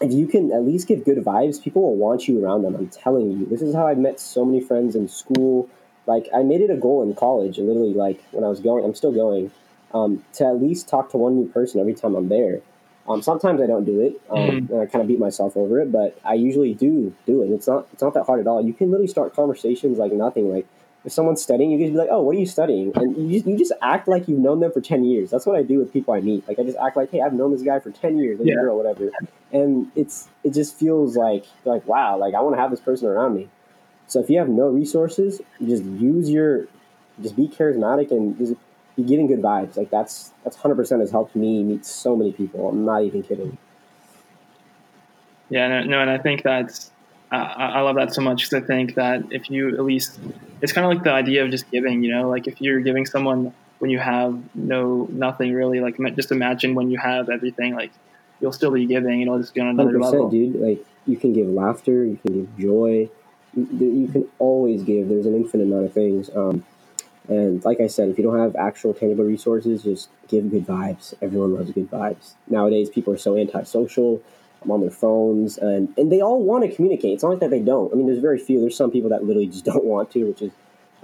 [0.02, 2.76] if you can at least give good vibes people will want you around them.
[2.76, 5.70] I'm telling you this is how i've met so many friends in school.
[6.06, 8.96] Like i made it a goal in college literally like when i was going i'm
[8.96, 9.52] still going
[9.92, 12.62] um, to at least talk to one new person every time i'm there.
[13.08, 15.92] Um, sometimes i don't do it um, and i kind of beat myself over it
[15.92, 17.50] but i usually do do it.
[17.52, 18.64] It's not it's not that hard at all.
[18.64, 20.68] You can literally start conversations like nothing like
[21.06, 23.48] if someone's studying, you can be like, "Oh, what are you studying?" And you just,
[23.48, 25.30] you just act like you've known them for ten years.
[25.30, 26.48] That's what I do with people I meet.
[26.48, 28.56] Like I just act like, "Hey, I've known this guy for ten years, this Yeah.
[28.56, 29.12] girl, whatever,"
[29.52, 33.08] and it's it just feels like like wow, like I want to have this person
[33.08, 33.50] around me.
[34.08, 36.68] So if you have no resources, just use your,
[37.22, 38.56] just be charismatic and just
[38.96, 39.78] be giving good vibes.
[39.78, 42.70] Like that's that's hundred percent has helped me meet so many people.
[42.70, 43.58] I'm not even kidding.
[45.50, 46.92] Yeah, no, no and I think that's
[47.32, 47.38] I
[47.76, 50.20] I love that so much because I think that if you at least
[50.62, 53.06] it's kind of like the idea of just giving, you know, like if you're giving
[53.06, 57.92] someone when you have no nothing really, like just imagine when you have everything, like
[58.42, 60.30] you'll still be giving, and it'll just go on another level.
[60.30, 60.56] dude.
[60.56, 63.10] Like you can give laughter, you can give joy,
[63.56, 65.10] you, you can always give.
[65.10, 66.30] There's an infinite amount of things.
[66.36, 66.66] Um,
[67.28, 71.14] and like I said, if you don't have actual tangible resources, just give good vibes.
[71.22, 72.34] Everyone loves good vibes.
[72.48, 74.22] Nowadays, people are so antisocial.
[74.62, 77.14] I'm on their phones, and and they all want to communicate.
[77.14, 77.92] It's not like that they don't.
[77.94, 78.60] I mean, there's very few.
[78.60, 80.52] There's some people that literally just don't want to, which is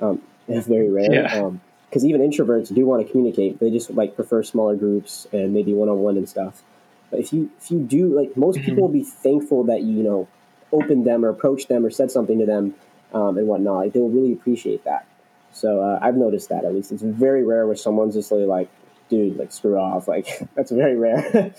[0.02, 1.12] um, very rare.
[1.14, 1.52] Yeah.
[1.90, 3.60] because even introverts do want to communicate.
[3.60, 6.64] They just like prefer smaller groups and maybe one on one and stuff.
[7.12, 8.66] But if you if you do like most Mhm.
[8.66, 10.28] people will be thankful that you you know
[10.74, 12.74] opened them or approached them or said something to them
[13.14, 13.78] um, and whatnot.
[13.78, 15.06] Like they will really appreciate that.
[15.54, 18.68] So uh, I've noticed that at least it's very rare where someone's just really like,
[19.08, 20.10] dude, like screw off.
[20.10, 21.54] Like that's very rare.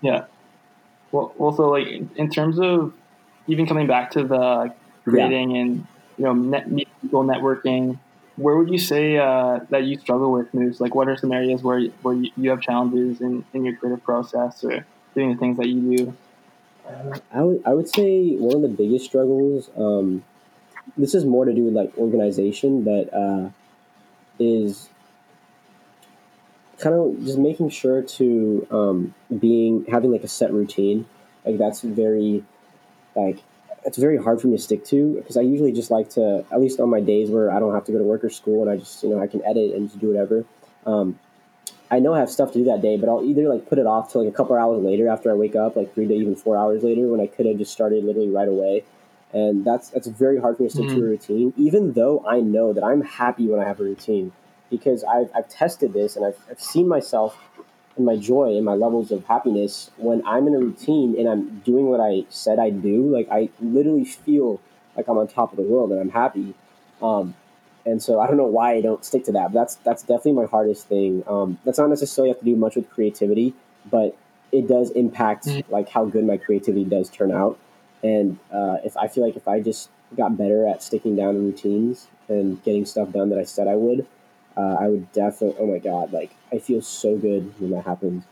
[0.00, 0.24] Yeah.
[1.12, 2.92] Well, also like in- terms of
[3.46, 5.86] even coming back to the creating and
[6.16, 6.68] you know net
[7.00, 7.98] people networking,
[8.36, 10.80] where would you say uh, that you struggle with Moose?
[10.80, 14.04] Like, what are some areas where where you, you have challenges in, in your creative
[14.04, 16.16] process or doing the things that you do?
[17.32, 19.70] I would I would say one of the biggest struggles.
[19.76, 20.24] Um,
[20.96, 23.50] this is more to do with like organization, but uh,
[24.38, 24.88] is
[26.80, 31.06] kind of just making sure to um, being having like a set routine.
[31.44, 32.44] Like that's very
[33.14, 33.42] like
[33.84, 36.60] it's very hard for me to stick to because I usually just like to at
[36.60, 38.70] least on my days where I don't have to go to work or school and
[38.70, 40.44] I just you know I can edit and just do whatever.
[40.86, 41.18] Um,
[41.90, 43.86] I know I have stuff to do that day, but I'll either like put it
[43.86, 46.36] off to like a couple hours later after I wake up, like three to even
[46.36, 48.84] four hours later, when I could have just started literally right away.
[49.32, 50.96] And that's that's very hard for me to stick mm-hmm.
[50.96, 54.32] to a routine, even though I know that I'm happy when I have a routine,
[54.70, 57.36] because I've, I've tested this and I've, I've seen myself
[57.96, 61.58] and my joy and my levels of happiness when I'm in a routine and I'm
[61.60, 63.14] doing what I said I'd do.
[63.14, 64.60] Like I literally feel
[64.96, 66.54] like I'm on top of the world and I'm happy.
[67.02, 67.34] Um,
[67.86, 69.52] and so I don't know why I don't stick to that.
[69.52, 71.24] But that's that's definitely my hardest thing.
[71.26, 73.54] Um, that's not necessarily have to do much with creativity,
[73.90, 74.16] but
[74.52, 75.72] it does impact mm-hmm.
[75.72, 77.58] like how good my creativity does turn out.
[78.02, 81.40] And uh, if I feel like if I just got better at sticking down to
[81.40, 84.06] routines and getting stuff done that I said I would,
[84.56, 85.56] uh, I would definitely.
[85.58, 88.24] Oh my god, like I feel so good when that happens.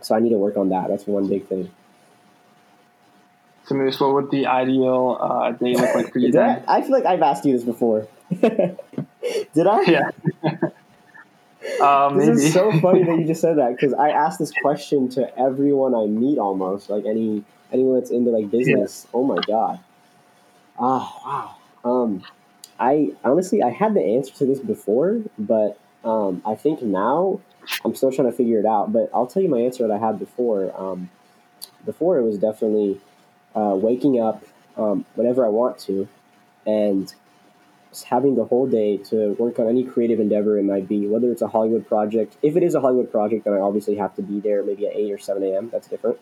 [0.00, 0.88] So I need to work on that.
[0.88, 1.70] That's one big thing.
[3.66, 6.38] So, Moose, what would the ideal uh, day look like for you?
[6.38, 8.06] I, I feel like I've asked you this before.
[8.40, 8.76] Did
[9.66, 9.82] I?
[9.82, 10.10] Yeah.
[11.80, 12.42] um, this maybe.
[12.42, 15.94] is so funny that you just said that because I ask this question to everyone
[15.94, 19.06] I meet almost, like any anyone that's into like business.
[19.06, 19.18] Yeah.
[19.18, 19.80] Oh my god.
[20.78, 21.90] Ah, wow.
[21.90, 22.24] Um,
[22.78, 27.40] I honestly I had the answer to this before, but um, I think now
[27.84, 28.92] I'm still trying to figure it out.
[28.92, 30.72] But I'll tell you my answer that I had before.
[30.80, 31.10] Um,
[31.84, 33.00] before it was definitely
[33.54, 34.42] uh, waking up
[34.76, 36.08] um, whenever I want to,
[36.66, 37.12] and
[38.02, 41.42] having the whole day to work on any creative endeavor it might be, whether it's
[41.42, 42.36] a Hollywood project.
[42.42, 44.96] If it is a Hollywood project, then I obviously have to be there maybe at
[44.96, 45.70] 8 or 7 a.m.
[45.70, 46.18] That's different.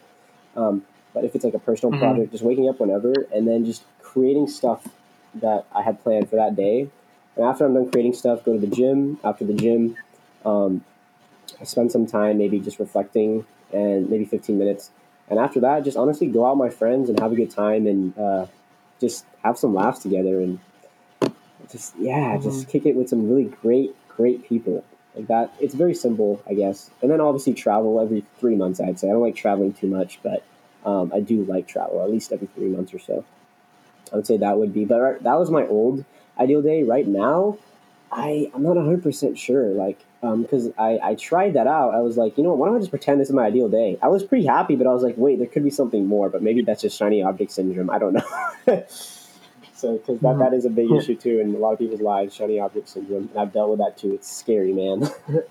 [0.54, 0.84] Um,
[1.14, 2.02] but if it's like a personal mm-hmm.
[2.02, 4.86] project, just waking up whenever and then just creating stuff
[5.34, 6.88] that I had planned for that day.
[7.36, 9.18] And after I'm done creating stuff, go to the gym.
[9.24, 9.96] After the gym,
[10.44, 10.84] um,
[11.60, 14.90] I spend some time maybe just reflecting and maybe 15 minutes.
[15.28, 17.86] And after that, just honestly go out with my friends and have a good time
[17.86, 18.46] and uh,
[19.00, 20.58] just have some laughs together and
[21.70, 22.42] just yeah, mm-hmm.
[22.42, 25.54] just kick it with some really great, great people like that.
[25.60, 26.90] It's very simple, I guess.
[27.00, 28.80] And then obviously travel every three months.
[28.80, 30.44] I'd say I don't like traveling too much, but
[30.84, 33.24] um, I do like travel at least every three months or so.
[34.12, 36.04] I would say that would be, but that was my old
[36.38, 36.82] ideal day.
[36.82, 37.58] Right now,
[38.10, 39.68] I I'm not 100 percent sure.
[39.68, 41.94] Like because um, I, I tried that out.
[41.94, 43.68] I was like, you know, what, why don't I just pretend this is my ideal
[43.68, 43.98] day?
[44.02, 46.28] I was pretty happy, but I was like, wait, there could be something more.
[46.28, 47.90] But maybe that's just shiny object syndrome.
[47.90, 48.84] I don't know.
[49.82, 52.36] So, because that, that is a big issue too in a lot of people's lives,
[52.36, 54.14] shiny object syndrome, and I've dealt with that too.
[54.14, 55.10] It's scary, man.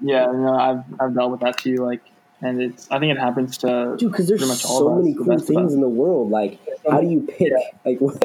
[0.00, 1.76] yeah, know, I've I've dealt with that too.
[1.76, 2.00] Like,
[2.42, 5.80] and it's I think it happens to dude because there's so many cool things in
[5.80, 6.30] the world.
[6.30, 7.52] Like, how do you pick?
[7.52, 7.58] Yeah.
[7.84, 8.20] Like, what?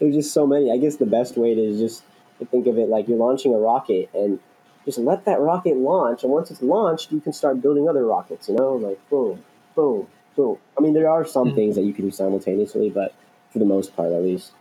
[0.00, 0.70] there's just so many.
[0.70, 2.02] I guess the best way to just
[2.38, 4.38] to think of it like you're launching a rocket and
[4.84, 8.48] just let that rocket launch, and once it's launched, you can start building other rockets.
[8.48, 9.42] You know, like boom,
[9.74, 10.58] boom, boom.
[10.76, 11.56] I mean, there are some mm-hmm.
[11.56, 13.14] things that you can do simultaneously, but
[13.50, 14.52] for the most part, at least.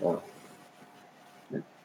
[0.00, 0.16] Yeah.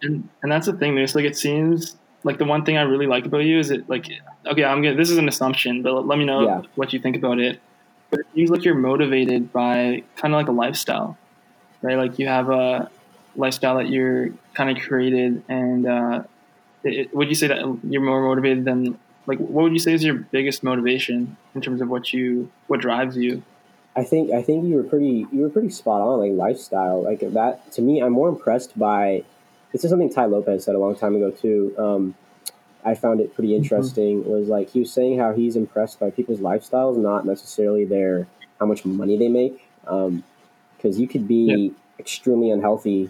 [0.04, 0.96] And, and that's the thing.
[0.96, 3.90] There's like it seems like the one thing I really like about you is it
[3.90, 4.08] like
[4.46, 6.62] okay, I'm gonna this is an assumption, but let me know yeah.
[6.76, 7.60] what you think about it.
[8.10, 11.18] But it seems like you're motivated by kind of like a lifestyle,
[11.82, 11.98] right?
[11.98, 12.90] Like you have a
[13.36, 16.24] lifestyle that you're kind of created, and uh,
[16.84, 20.04] it, would you say that you're more motivated than like what would you say is
[20.04, 23.44] your biggest motivation in terms of what you what drives you?
[23.96, 27.20] I think I think you were pretty you were pretty spot on like lifestyle like
[27.20, 29.24] that to me I'm more impressed by
[29.74, 32.16] this is something Tai Lopez said a long time ago too um,
[32.86, 33.64] I found it pretty mm-hmm.
[33.64, 34.30] interesting mm-hmm.
[34.30, 38.28] was like he was saying how he's impressed by people's lifestyles not necessarily their
[38.60, 40.24] how much money they make because um,
[40.82, 41.70] you could be yeah.
[42.00, 43.10] extremely unhealthy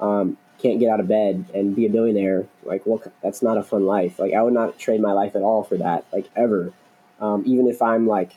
[0.00, 3.62] um, can't get out of bed and be a billionaire like well that's not a
[3.64, 6.72] fun life like I would not trade my life at all for that like ever
[7.20, 8.36] um, even if I'm like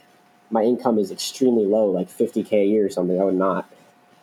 [0.50, 3.20] my income is extremely low, like 50k a year or something.
[3.20, 3.70] I would not.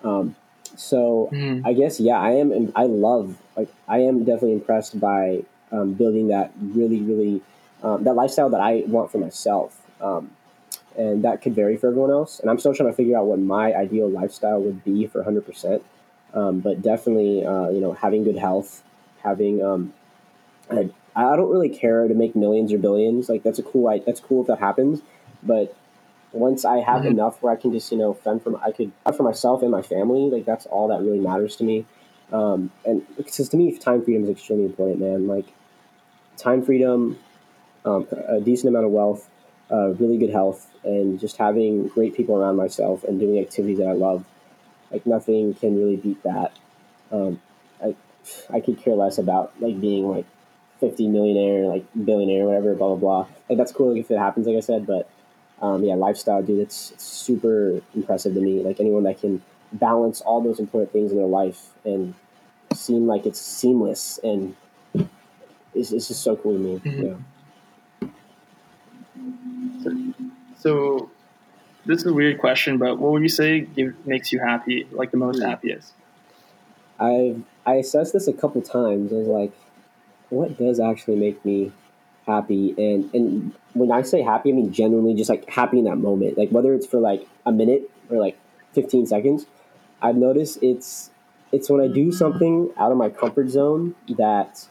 [0.04, 0.36] Um,
[0.76, 1.62] so mm.
[1.64, 2.72] I guess yeah, I am.
[2.74, 7.42] I love like I am definitely impressed by um, building that really, really
[7.82, 9.80] um, that lifestyle that I want for myself.
[10.00, 10.30] Um,
[10.96, 12.38] and that could vary for everyone else.
[12.38, 15.38] And I'm still trying to figure out what my ideal lifestyle would be for 100.
[15.38, 15.82] Um, percent
[16.62, 18.82] But definitely, uh, you know, having good health,
[19.22, 19.94] having um,
[20.70, 23.28] I, I don't really care to make millions or billions.
[23.28, 24.00] Like that's a cool.
[24.04, 25.00] That's cool if that happens.
[25.42, 25.74] But
[26.32, 27.08] once I have mm-hmm.
[27.08, 29.82] enough where I can just you know fend for I could for myself and my
[29.82, 30.30] family.
[30.30, 31.86] Like that's all that really matters to me.
[32.32, 35.26] Um, and because to me, time freedom is extremely important, man.
[35.26, 35.46] Like
[36.36, 37.18] time freedom,
[37.84, 39.28] um, a decent amount of wealth,
[39.70, 43.88] uh, really good health, and just having great people around myself and doing activities that
[43.88, 44.24] I love.
[44.90, 46.52] Like nothing can really beat that.
[47.10, 47.40] Um,
[47.82, 47.94] I
[48.50, 50.26] I could care less about like being like
[50.80, 53.26] fifty millionaire, like billionaire, whatever, blah blah blah.
[53.48, 55.08] Like that's cool if it happens, like I said, but
[55.62, 58.62] um, yeah, lifestyle, dude, it's, it's super impressive to me.
[58.62, 59.40] Like anyone that can
[59.72, 62.14] balance all those important things in their life and
[62.74, 64.54] seem like it's seamless and
[65.74, 66.80] it's, it's just so cool to me.
[66.84, 67.02] Mhm.
[67.04, 67.14] Yeah.
[70.58, 71.10] So,
[71.86, 73.66] this is a weird question, but what would you say
[74.04, 75.48] makes you happy, like the most Hmm.
[75.48, 75.92] happiest?
[77.00, 79.12] I've I assessed this a couple times.
[79.12, 79.52] I was like,
[80.30, 81.72] what does actually make me
[82.26, 82.74] happy?
[82.78, 86.38] And and when I say happy, I mean genuinely just like happy in that moment.
[86.38, 88.38] Like whether it's for like a minute or like
[88.72, 89.46] 15 seconds.
[90.00, 91.10] I've noticed it's
[91.52, 94.66] it's when I do something out of my comfort zone that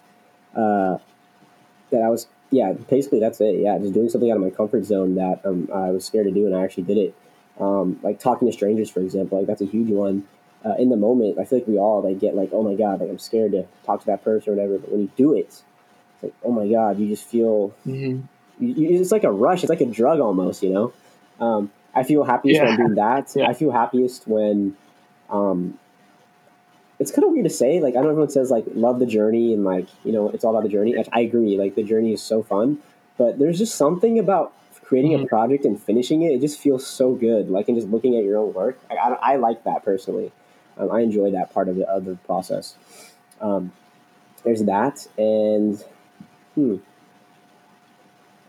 [0.55, 0.97] uh,
[1.89, 4.83] that I was yeah basically that's it yeah just doing something out of my comfort
[4.83, 7.15] zone that um, I was scared to do and I actually did it
[7.61, 10.27] um, like talking to strangers for example like that's a huge one
[10.63, 13.01] uh, in the moment, I feel like we all like get like, oh my god,
[13.01, 14.77] like I'm scared to talk to that person or whatever.
[14.77, 15.63] But when you do it,
[16.21, 18.21] it's like, oh my god, you just feel Mm-hmm.
[18.63, 19.63] you, you, it's like a rush.
[19.63, 20.93] It's like a drug almost, you know.
[21.39, 23.31] Um, I feel happiest when I'm doing that.
[23.35, 23.47] Yeah.
[23.47, 24.77] I feel happiest when,
[25.29, 25.77] um,
[26.99, 27.79] it's kind of weird to say.
[27.79, 30.51] Like I know everyone says like love the journey and like you know it's all
[30.51, 30.95] about the journey.
[30.95, 31.57] Like, I agree.
[31.57, 32.79] Like the journey is so fun,
[33.17, 34.53] but there's just something about
[34.83, 35.27] creating a Mhm.
[35.27, 36.33] project and finishing it.
[36.33, 37.49] It just feels so good.
[37.49, 38.79] Like and just looking at your own work.
[38.89, 40.31] I, I, I like that personally.
[40.77, 42.75] Um, I enjoy that part of the of the process.
[43.39, 43.71] Um,
[44.43, 45.83] there's that, and
[46.55, 46.77] hmm.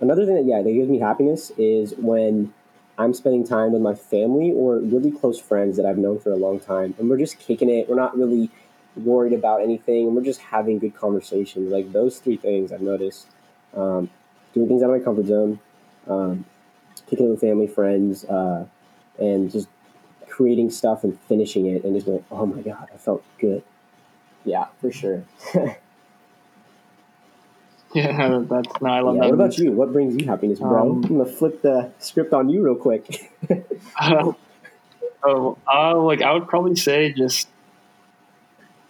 [0.00, 2.52] Another thing that yeah that gives me happiness is when
[2.98, 6.36] I'm spending time with my family or really close friends that I've known for a
[6.36, 7.88] long time, and we're just kicking it.
[7.88, 8.50] We're not really
[8.96, 11.72] worried about anything, and we're just having good conversations.
[11.72, 13.28] Like those three things I've noticed:
[13.74, 14.10] um,
[14.52, 15.60] doing things out of my comfort zone,
[16.06, 16.44] um,
[17.06, 18.66] kicking it with family, friends, uh,
[19.18, 19.68] and just
[20.28, 23.62] creating stuff and finishing it, and just going, "Oh my god, I felt good."
[24.44, 25.24] Yeah, for sure.
[27.94, 29.28] Yeah, that's no, I love yeah, that.
[29.28, 29.72] what about you?
[29.72, 30.80] What brings you happiness, bro?
[30.80, 33.30] Um, I'm gonna flip the script on you real quick.
[34.00, 34.32] Uh,
[35.24, 37.48] oh, uh, like I would probably say just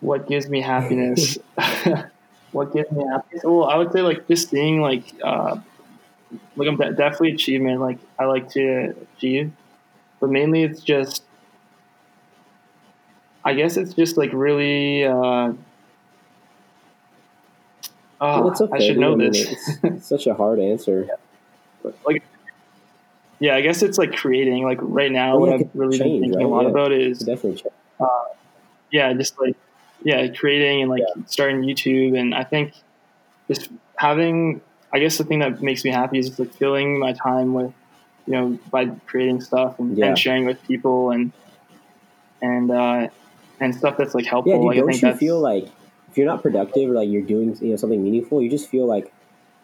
[0.00, 1.36] what gives me happiness.
[2.52, 3.42] what gives me happiness?
[3.44, 5.58] Well, I would say like just seeing like uh,
[6.56, 7.80] like I'm de- definitely achievement.
[7.80, 9.52] Like I like to achieve,
[10.20, 11.24] but mainly it's just.
[13.44, 15.04] I guess it's just like really.
[15.04, 15.54] Uh,
[18.22, 18.76] oh, Well, it's okay.
[18.76, 19.78] I should know mean, this.
[19.82, 21.06] It's, such a hard answer.
[22.06, 22.22] like
[23.40, 26.24] yeah i guess it's like creating like right now Oh, what i've really been change,
[26.26, 26.70] thinking a lot Yeah.
[26.70, 27.72] about is definitely check.
[28.92, 29.56] yeah just like
[30.04, 32.72] yeah creating and like starting youtube and i think
[33.48, 34.60] just having
[34.92, 37.72] i guess the thing that makes me happy is just like filling my time with
[38.28, 40.06] you know by creating stuff and, Yeah.
[40.06, 41.32] and sharing with people and
[42.40, 43.08] and uh
[43.58, 45.66] and stuff that's like helpful Yeah, dude, like i don't you feel like
[46.12, 48.86] if you're not productive or like you're doing you know something meaningful, you just feel
[48.86, 49.10] like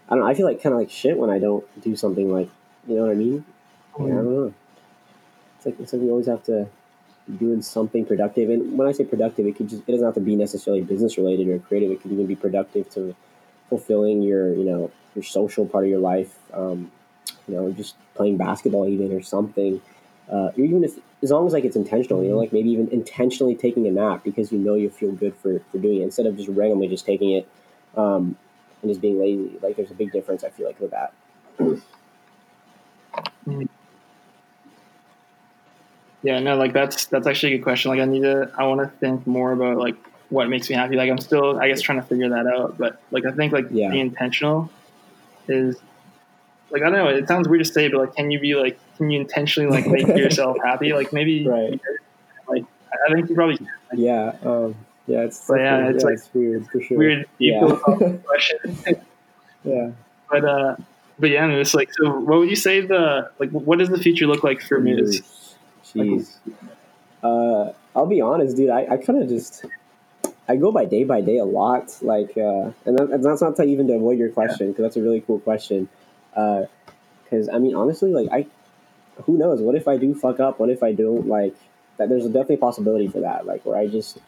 [0.08, 0.30] I don't know.
[0.30, 2.48] I feel like kind of like shit when I don't do something like
[2.86, 3.44] you know what I mean.
[3.98, 4.54] Yeah, I don't know.
[5.56, 6.66] It's like it's like we always have to
[7.28, 8.48] be doing something productive.
[8.48, 11.18] And when I say productive, it could just it doesn't have to be necessarily business
[11.18, 11.90] related or creative.
[11.90, 13.14] It could even be productive to
[13.68, 16.34] fulfilling your you know your social part of your life.
[16.54, 16.90] Um,
[17.46, 19.82] you know, just playing basketball even or something.
[20.32, 22.88] Uh, or even if as long as like it's intentional, you know, like maybe even
[22.88, 26.26] intentionally taking a nap because you know you feel good for for doing it instead
[26.26, 27.48] of just randomly just taking it
[27.96, 28.36] um,
[28.82, 29.58] and just being lazy.
[29.62, 30.44] Like there's a big difference.
[30.44, 31.12] I feel like with that.
[36.22, 37.90] Yeah, no, like that's that's actually a good question.
[37.90, 39.96] Like I need to I want to think more about like
[40.30, 40.96] what makes me happy.
[40.96, 43.70] Like I'm still I guess trying to figure that out, but like I think like
[43.70, 43.90] Yeah.
[43.90, 44.70] being intentional
[45.48, 45.80] is
[46.70, 48.80] like I don't know, it sounds weird to say, but like can you be like
[48.98, 50.92] can you intentionally like make yourself happy?
[50.92, 51.80] Like maybe Right.
[52.48, 52.64] like
[53.08, 53.68] I think you probably can.
[53.94, 54.74] Yeah, um,
[55.06, 56.98] yeah, it's But yeah, it's like it's weird for sure.
[56.98, 57.66] weird Yeah.
[58.26, 58.76] question.
[59.64, 59.90] yeah.
[60.30, 60.76] but uh
[61.18, 64.26] but yeah, it's like so what would you say the like what does the future
[64.26, 65.54] look like for Moose?
[65.84, 66.36] Jeez.
[67.22, 68.70] Uh, I'll be honest, dude.
[68.70, 69.64] I, I kind of just
[70.48, 71.96] I go by day by day a lot.
[72.02, 74.96] Like, uh, and, that, and that's not to even to avoid your question because that's
[74.96, 75.88] a really cool question.
[76.36, 76.64] Uh
[77.24, 78.46] because I mean, honestly, like I,
[79.24, 79.60] who knows?
[79.60, 80.58] What if I do fuck up?
[80.60, 81.54] What if I don't like
[81.96, 82.08] that?
[82.08, 83.46] There's definitely a possibility for that.
[83.46, 84.18] Like where I just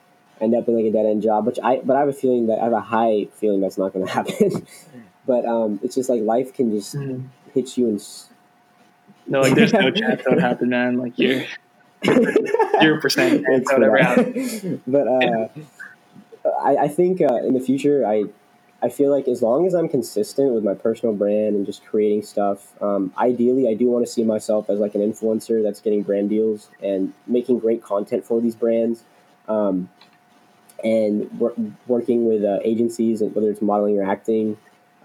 [0.41, 2.47] end up in like a dead end job, which I but I have a feeling
[2.49, 4.67] that I have a high feeling that's not going to happen.
[5.27, 7.25] but um, it's just like life can just Mhm.
[7.55, 7.97] hit you and.
[8.01, 8.29] s-
[9.27, 10.97] No, like there's no chance that would happen, man.
[10.99, 11.45] Like you're
[12.81, 14.37] zero percent chance Thanks that for would ever that.
[14.37, 14.83] happen.
[14.87, 15.49] but uh,
[16.65, 18.25] I, I think uh, in the future, I
[18.83, 22.23] I feel like as long as I'm consistent with my personal brand and just creating
[22.23, 26.03] stuff, um, ideally, I do want to see myself as like an influencer that's getting
[26.03, 29.05] brand deals and making great content for these brands,
[29.49, 29.91] um,
[30.83, 31.55] and wor-
[31.87, 34.57] working with uh, agencies, whether it's modeling or acting,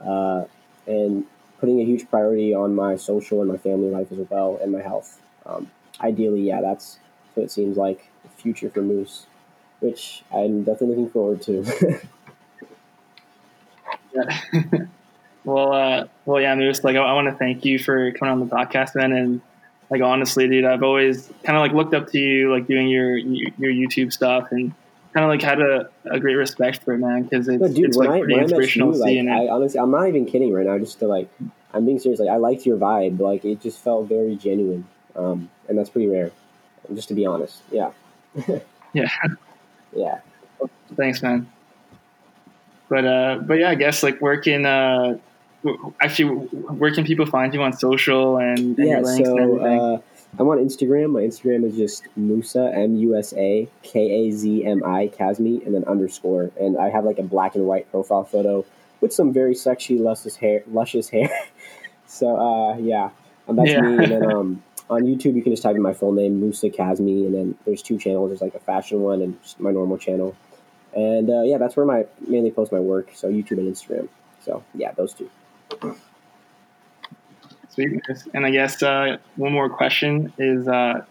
[0.02, 0.46] uh,
[0.88, 1.26] and
[1.60, 4.82] putting a huge priority on my social and my family life as well and my
[4.82, 5.20] health.
[5.46, 5.70] Um,
[6.02, 7.00] ideally, yeah, that's
[7.34, 9.28] what it seems like the future for Moose,
[9.82, 12.00] which I'm definitely looking forward to.
[14.16, 14.40] Yeah.
[15.46, 16.84] well, uh, well, yeah, Moose.
[16.84, 19.12] Like, I, I want to thank you for coming on the podcast, man.
[19.12, 19.42] And
[19.90, 23.18] like, honestly, dude, I've always kind of like looked up to you, like doing your
[23.18, 24.74] your YouTube stuff, and
[25.14, 27.24] kind of like had a, a great respect for it, man.
[27.24, 30.08] Because it's, No, dude, it's like I, pretty inspirational you, like, I, honestly, I'm not
[30.08, 30.78] even kidding right now.
[30.78, 31.30] Just to like,
[31.74, 32.20] I'm being serious.
[32.20, 33.20] Like, I liked your vibe.
[33.20, 36.32] Like, it just felt very genuine, um, and that's pretty rare.
[36.94, 37.92] Just to be honest, yeah,
[38.94, 39.10] Yeah.
[39.96, 40.20] yeah.
[40.96, 41.48] Thanks, man.
[42.90, 45.18] But uh, but yeah, I guess like where can uh,
[46.02, 49.80] actually where can people find you on social and, and yeah, and so everything?
[49.80, 49.98] uh,
[50.38, 51.12] I'm on Instagram.
[51.12, 55.66] My Instagram is just Musa M U S A K A Z M I Kazmi
[55.66, 56.52] and then underscore.
[56.60, 58.66] And I have like a black and white profile photo
[59.02, 60.64] with some very sexy, luscious hair.
[60.68, 61.30] Luscious hair.
[62.06, 63.10] so uh, yeah,
[63.48, 63.82] um, that's Yeah.
[63.82, 64.04] me.
[64.04, 67.26] And then um, on YouTube, you can just type in my full name, Musa Kazmi,
[67.26, 68.30] and then there's two channels.
[68.30, 70.36] There's like a fashion one and just my normal channel.
[70.96, 73.12] And uh, yeah, that's where my mainly post my work.
[73.14, 74.08] So YouTube and Instagram.
[74.42, 75.30] So yeah, those two.
[77.70, 78.02] Sweet.
[78.34, 81.04] And I guess uh, one more question is uh,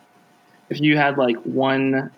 [0.70, 2.10] if you had like one,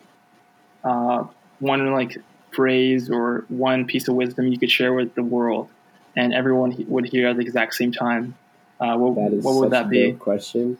[0.84, 1.24] uh,
[1.58, 2.18] one like
[2.52, 5.68] phrase or one piece of wisdom you could share with the world,
[6.14, 8.36] and everyone would hear at the exact same time,
[8.78, 10.12] uh, what, what would that a be?
[10.12, 10.78] question.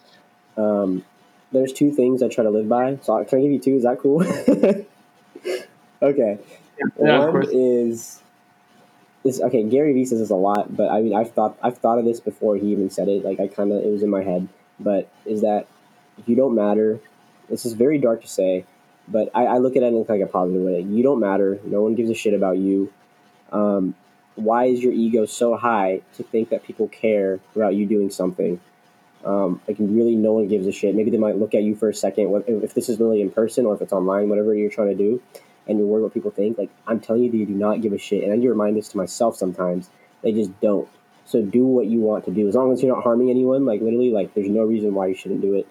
[0.57, 1.05] Um,
[1.53, 2.99] there's two things I try to live by.
[3.03, 3.77] So can I give you two?
[3.77, 4.23] Is that cool?
[6.03, 6.39] okay.
[6.79, 8.21] Yeah, One is
[9.25, 9.41] this.
[9.41, 12.05] Okay, Gary Vee says this a lot, but I mean, I've thought I've thought of
[12.05, 13.25] this before he even said it.
[13.25, 14.49] Like I kind of it was in my head,
[14.79, 15.67] but is that
[16.27, 17.01] you don't matter.
[17.49, 18.65] This is very dark to say,
[19.09, 20.81] but I, I look at it in like a positive way.
[20.81, 21.61] You don't matter.
[21.65, 22.93] No one gives a shit about you.
[23.53, 23.95] Um,
[24.35, 28.61] why is your ego so high to think that people care about you doing something?
[29.25, 30.95] Um, like really, no one gives a shit.
[30.95, 32.45] Maybe they might look at you for a second.
[32.47, 35.23] If this is really in person or if it's online, whatever you're trying to do,
[35.67, 36.59] and you're worried what people think.
[36.59, 38.25] Like I'm telling you, you do not give a shit.
[38.25, 39.91] And I need to remind this to myself sometimes.
[40.23, 40.89] They just don't.
[41.25, 43.65] So do what you want to do, as long as you're not harming anyone.
[43.67, 45.67] Like literally, like there's no reason why you shouldn't do it.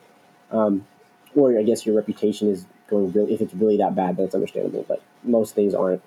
[0.52, 0.86] Um,
[1.34, 3.34] or I guess your reputation is going really.
[3.34, 4.86] If it's really that bad, that's understandable.
[4.88, 6.02] But most things aren't.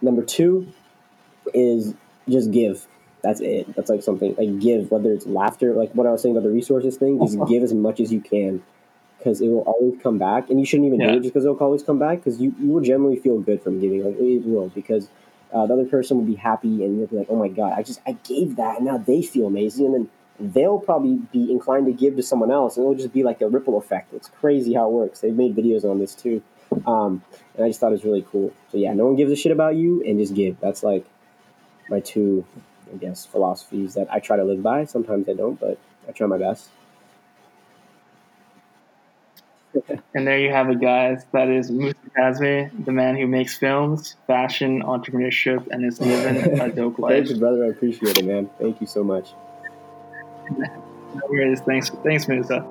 [0.00, 0.72] Number two
[1.54, 1.94] is
[2.28, 2.86] just give.
[3.22, 3.74] That's it.
[3.76, 6.52] That's like something like give, whether it's laughter, like what I was saying about the
[6.52, 7.20] resources thing.
[7.20, 8.62] Just give as much as you can,
[9.22, 10.50] because it will always come back.
[10.50, 11.12] And you shouldn't even Yeah.
[11.12, 12.18] do it just because it'll always come back.
[12.18, 14.04] Because you you will generally feel good from giving.
[14.04, 15.08] Like it will because.
[15.54, 17.82] Uh, the other person will be happy, and you'll be like, "Oh my god, I
[17.82, 20.08] just I gave that, and now they feel amazing." And then
[20.40, 23.48] they'll probably be inclined to give to someone else, and it'll just be like a
[23.50, 24.14] ripple effect.
[24.14, 25.20] It's crazy how it works.
[25.20, 26.40] They've made videos on this too,
[26.86, 27.22] um,
[27.54, 28.50] and I just thought it was really cool.
[28.70, 30.58] So yeah, no one gives a shit about you, and just give.
[30.58, 31.04] That's like
[31.90, 32.46] my two,
[32.90, 34.86] I guess, philosophies that I try to live by.
[34.86, 36.70] Sometimes I don't, but I try my best.
[40.14, 41.24] And there you have it, guys.
[41.32, 46.68] That is Musa Kazmi, the man who makes films, fashion, entrepreneurship, and is living a
[46.74, 47.12] dope life.
[47.12, 47.64] Thank you, brother.
[47.64, 48.50] I appreciate it, man.
[48.58, 49.30] Thank you so much.
[50.50, 51.60] No worries.
[51.60, 52.64] Thanks, thanks, Musa.